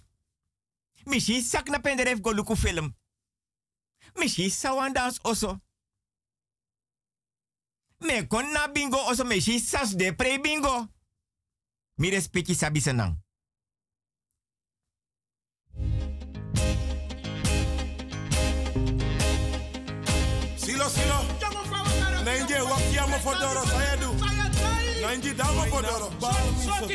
[1.06, 2.94] Mishi sak na penderef go luku film.
[4.18, 5.58] Mishi sawan dans oso.
[8.00, 10.88] Me kon na bingo oso mishi sas de pre bingo.
[11.98, 13.16] Mi respecti sabi senang.
[20.56, 21.18] Silo, silo.
[22.24, 24.29] Nainje wakiamo fodoro sayedu.
[25.00, 26.86] Bar mi soto.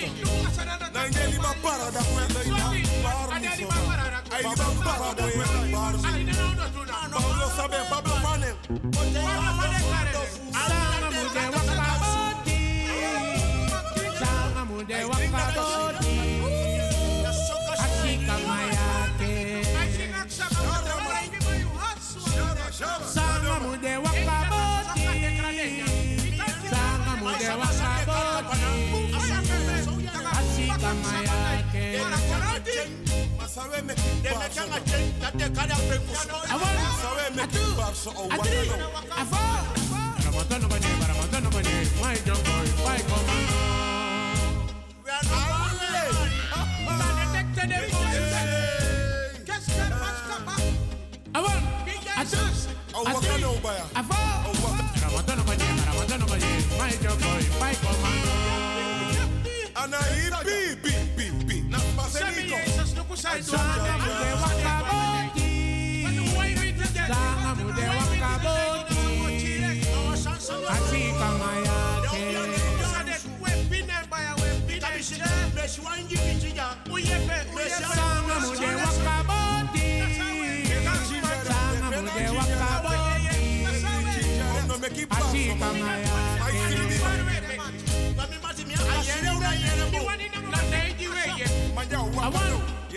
[0.94, 2.70] Nainje liba para da kwenda ina.
[3.32, 6.34] Ay liba para da kwenda bar mi.
[7.12, 8.50] Pablo sabe, Pablo fane.
[10.60, 12.60] Sanga mude wakaboti.
[14.20, 16.05] Sanga mude wakaboti.
[33.66, 34.64] Masawe me kibarso.
[36.86, 38.70] Masawe me kibarso o Atri.
[38.70, 38.88] wakano.
[39.22, 39.42] Afo.
[40.24, 41.70] Ramotono bani, ramotono bani.
[42.02, 43.58] My jungle, my commando.
[51.34, 51.62] Awon.
[52.18, 52.42] Atu.
[52.94, 53.86] O wakano baya.
[53.96, 54.18] Afo.
[55.02, 56.46] Ramotono bani, ramotono bani.
[56.78, 58.32] My jungle, my commando.
[59.44, 59.46] Bi
[59.82, 59.86] bi.
[59.90, 61.05] Na paseniko.
[63.26, 64.36] Sanga mude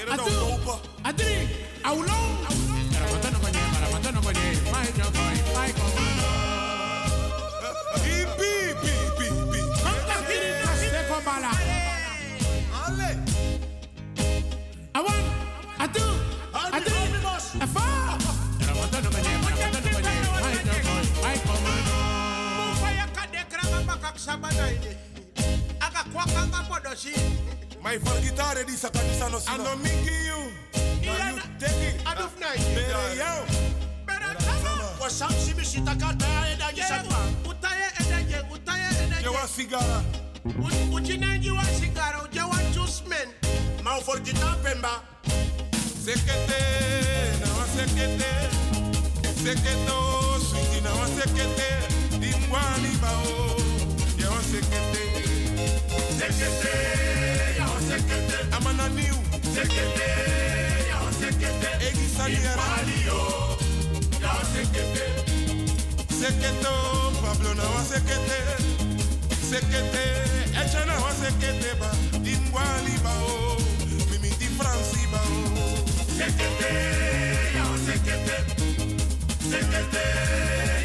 [0.07, 0.31] Atu.
[1.03, 1.51] Adri.
[1.83, 2.31] Aulong.
[2.95, 4.45] Ramatano bani, ramatano bani.
[4.71, 5.11] My joy,
[5.51, 6.31] my commando.
[8.07, 9.61] Ibi bi bi bi.
[9.83, 11.51] Kanta kiri na steko bala.
[12.87, 13.11] Ale.
[14.95, 15.23] Awan.
[15.83, 16.07] Atu.
[16.55, 16.95] Adri.
[17.59, 17.85] Afa.
[18.71, 20.13] Ramatano bani, ramatano bani.
[20.31, 20.83] My joy,
[21.27, 21.99] my commando.
[27.89, 29.65] My for guitar di sa kanisa no sino.
[29.65, 30.53] Ano mingi you.
[31.09, 32.05] Na you take it.
[32.77, 33.33] Bere yo.
[35.01, 37.17] wa samsi bisita kata eda gisatwa.
[37.49, 39.23] Utaye edeje, utaye edeje.
[39.25, 40.05] Jewa sigara.
[40.93, 43.29] Uchinenji wa sigara, ujawa jusmen.
[43.83, 45.01] Ma for kita pemba.
[46.05, 46.61] Sekete,
[47.41, 48.53] na wa sekete.
[49.41, 49.97] Seketo,
[50.45, 51.69] switi na wa sekete.
[52.21, 53.57] Dimwani bao,
[54.21, 55.05] ya wa sekete.
[55.89, 57.48] Sekete, ya wa sekete.
[58.57, 59.15] Amana niu.
[59.55, 60.11] Sekete,
[60.91, 61.71] ya sekete.
[61.89, 62.67] Egi saniera.
[64.23, 65.05] Ya sekete.
[66.21, 66.75] Seketo,
[67.23, 68.39] Pablo na wa sekete.
[69.51, 70.05] Sekete,
[70.63, 71.91] echa na wa sekete ba.
[72.25, 73.57] Dimwani bao,
[74.11, 75.39] mimi di Franci bao.
[76.19, 76.73] Sekete,
[77.57, 78.37] ya sekete.
[79.51, 80.07] Sekete,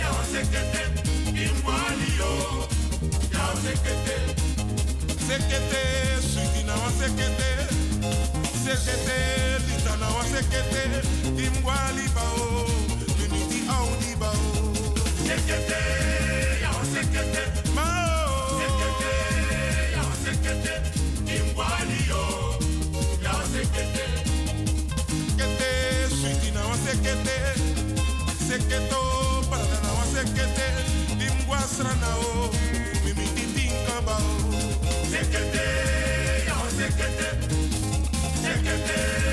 [0.02, 0.82] ya sekete.
[1.34, 2.32] Dimwani yo,
[3.34, 4.43] ya sekete.
[5.34, 5.82] Sekete,
[6.22, 7.50] sweetie na wa sekete.
[8.64, 9.18] Sekete,
[9.66, 10.84] lita na wa sekete.
[11.36, 12.70] Dimwani bao,
[13.18, 14.74] mimi di audi bao.
[15.26, 15.82] Sekete,
[16.62, 17.42] ya wa sekete.
[17.74, 18.62] Mao.
[18.62, 19.14] Sekete,
[19.96, 20.74] ya wa sekete.
[21.26, 22.24] Dimwani yo,
[23.24, 24.06] ya wa sekete.
[25.34, 25.70] Sekete,
[26.14, 27.38] sweetie na wa sekete.
[28.48, 29.02] Seketo,
[29.50, 30.83] parada na wa sekete.
[38.74, 39.33] Sekete,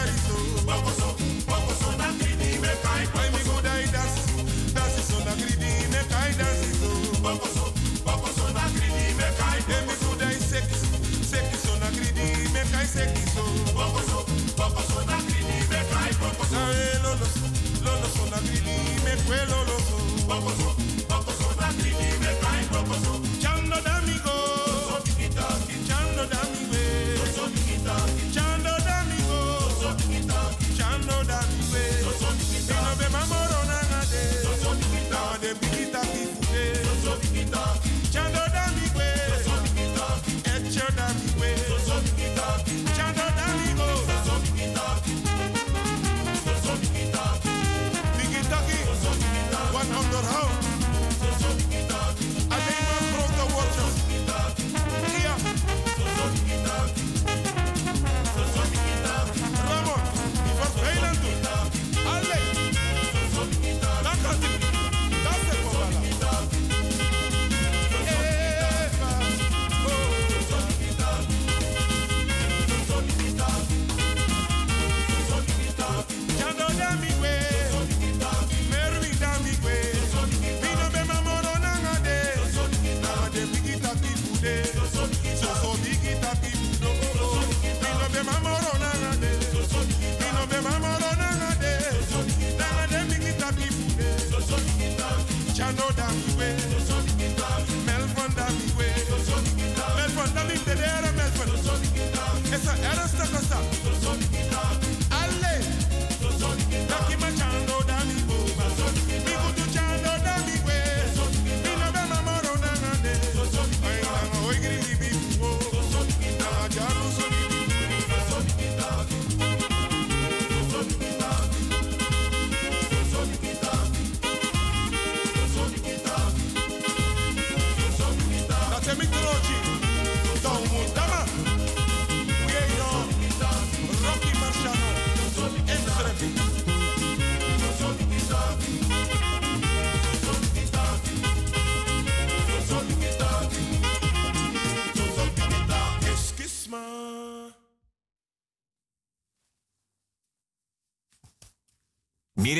[19.31, 19.60] me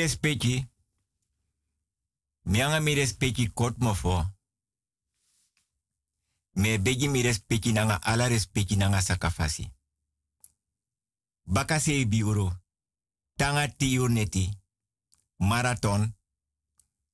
[0.02, 0.54] respecti.
[2.42, 4.16] Mianga mi respecti kot mo fo.
[6.60, 9.64] Me begi mi respecti nanga ala respecti nanga sakafasi.
[11.42, 12.60] Bakase biuro.
[13.36, 14.08] Tanga tiyo.
[15.36, 16.16] Marathon.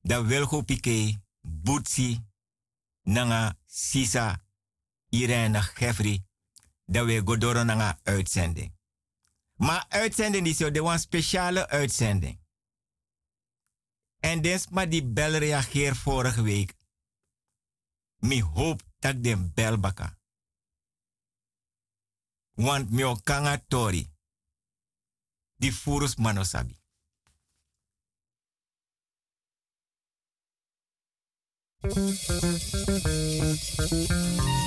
[0.01, 1.21] Da welgo pike.
[1.41, 2.21] Butsi.
[3.03, 4.43] Nanga sisa.
[5.11, 6.25] Irene Jeffrey.
[6.85, 8.73] Dat we godoro nanga uitzending.
[9.57, 12.39] Maar uitzending is de een speciale uitzending.
[14.21, 16.75] En des maar die bel reageer vorige week.
[18.17, 20.19] Mi hoop dat de bel baka.
[22.55, 24.11] Want mi okanga tori.
[25.57, 26.79] Die furus manosabi.
[31.81, 34.58] Y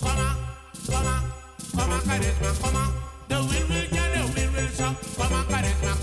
[0.00, 0.36] Coma,
[0.90, 1.24] coma,
[1.76, 2.92] coma, carisma, coma.
[3.28, 4.96] The will will get the will will so.
[5.16, 5.99] Coma, carisma, coma.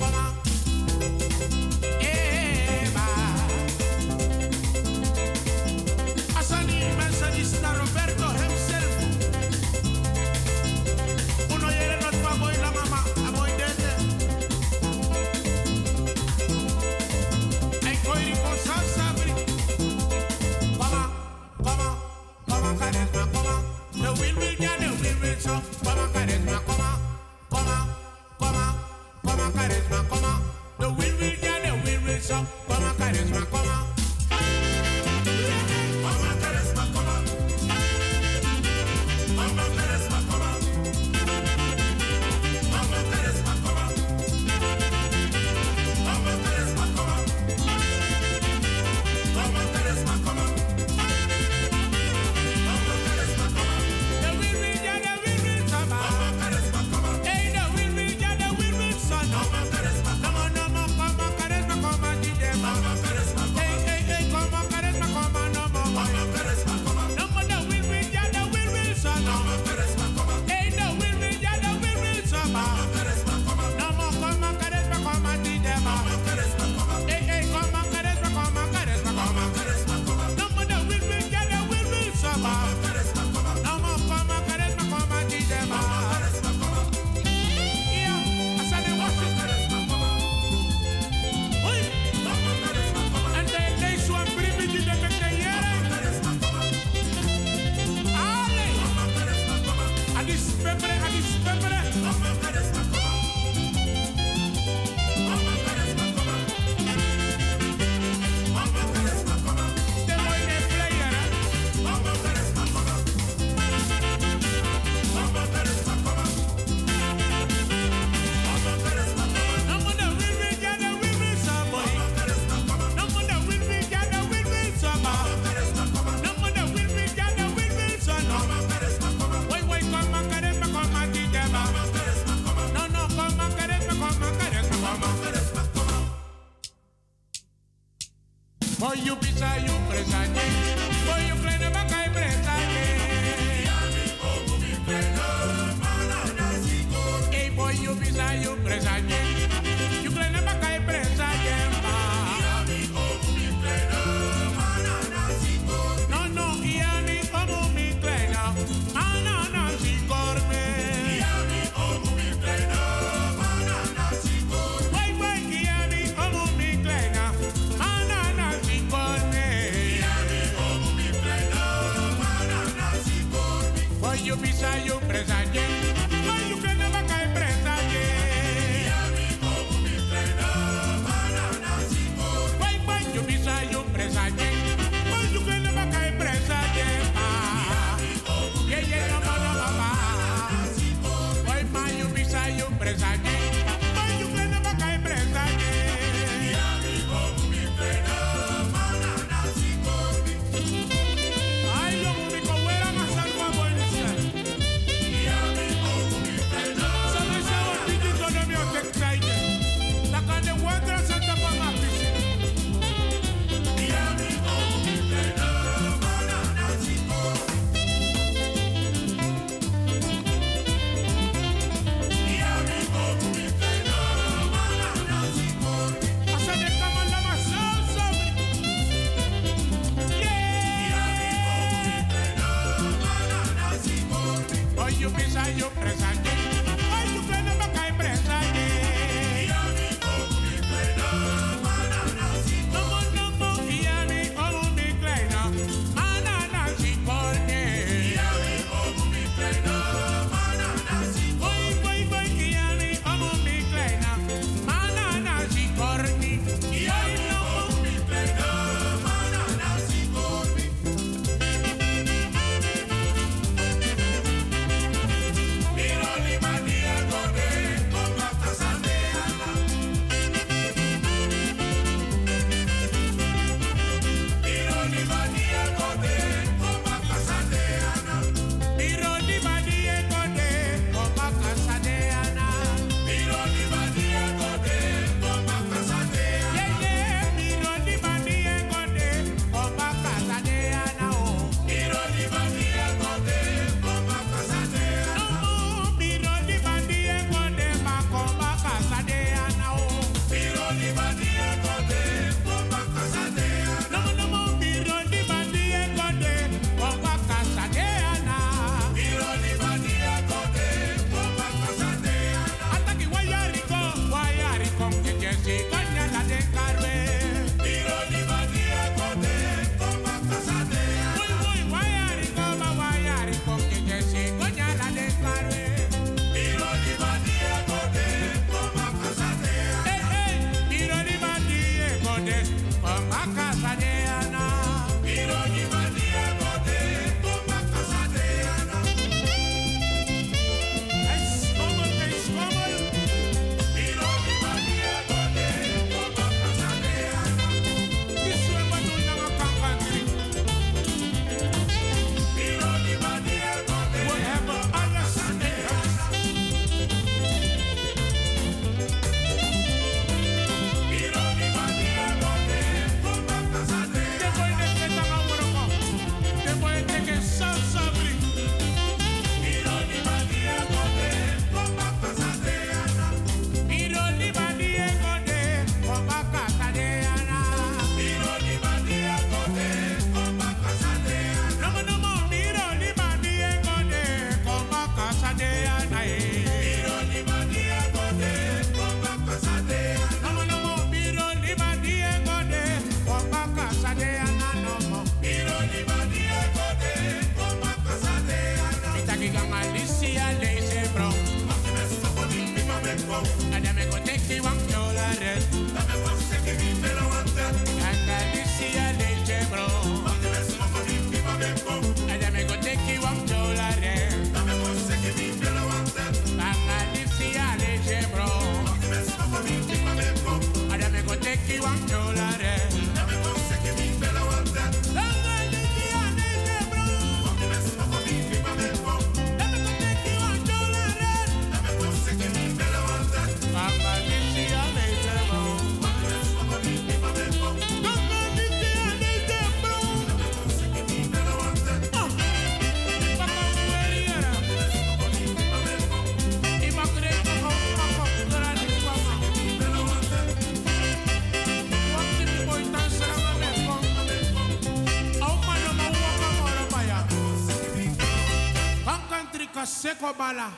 [459.99, 460.51] kobala.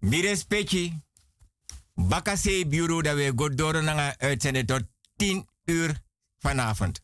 [0.00, 0.92] Mire Petje,
[1.94, 4.82] Bakase Bureau dat we goddoren naar eh, uitzenden tot
[5.16, 6.02] 10 uur
[6.38, 6.97] vanavond.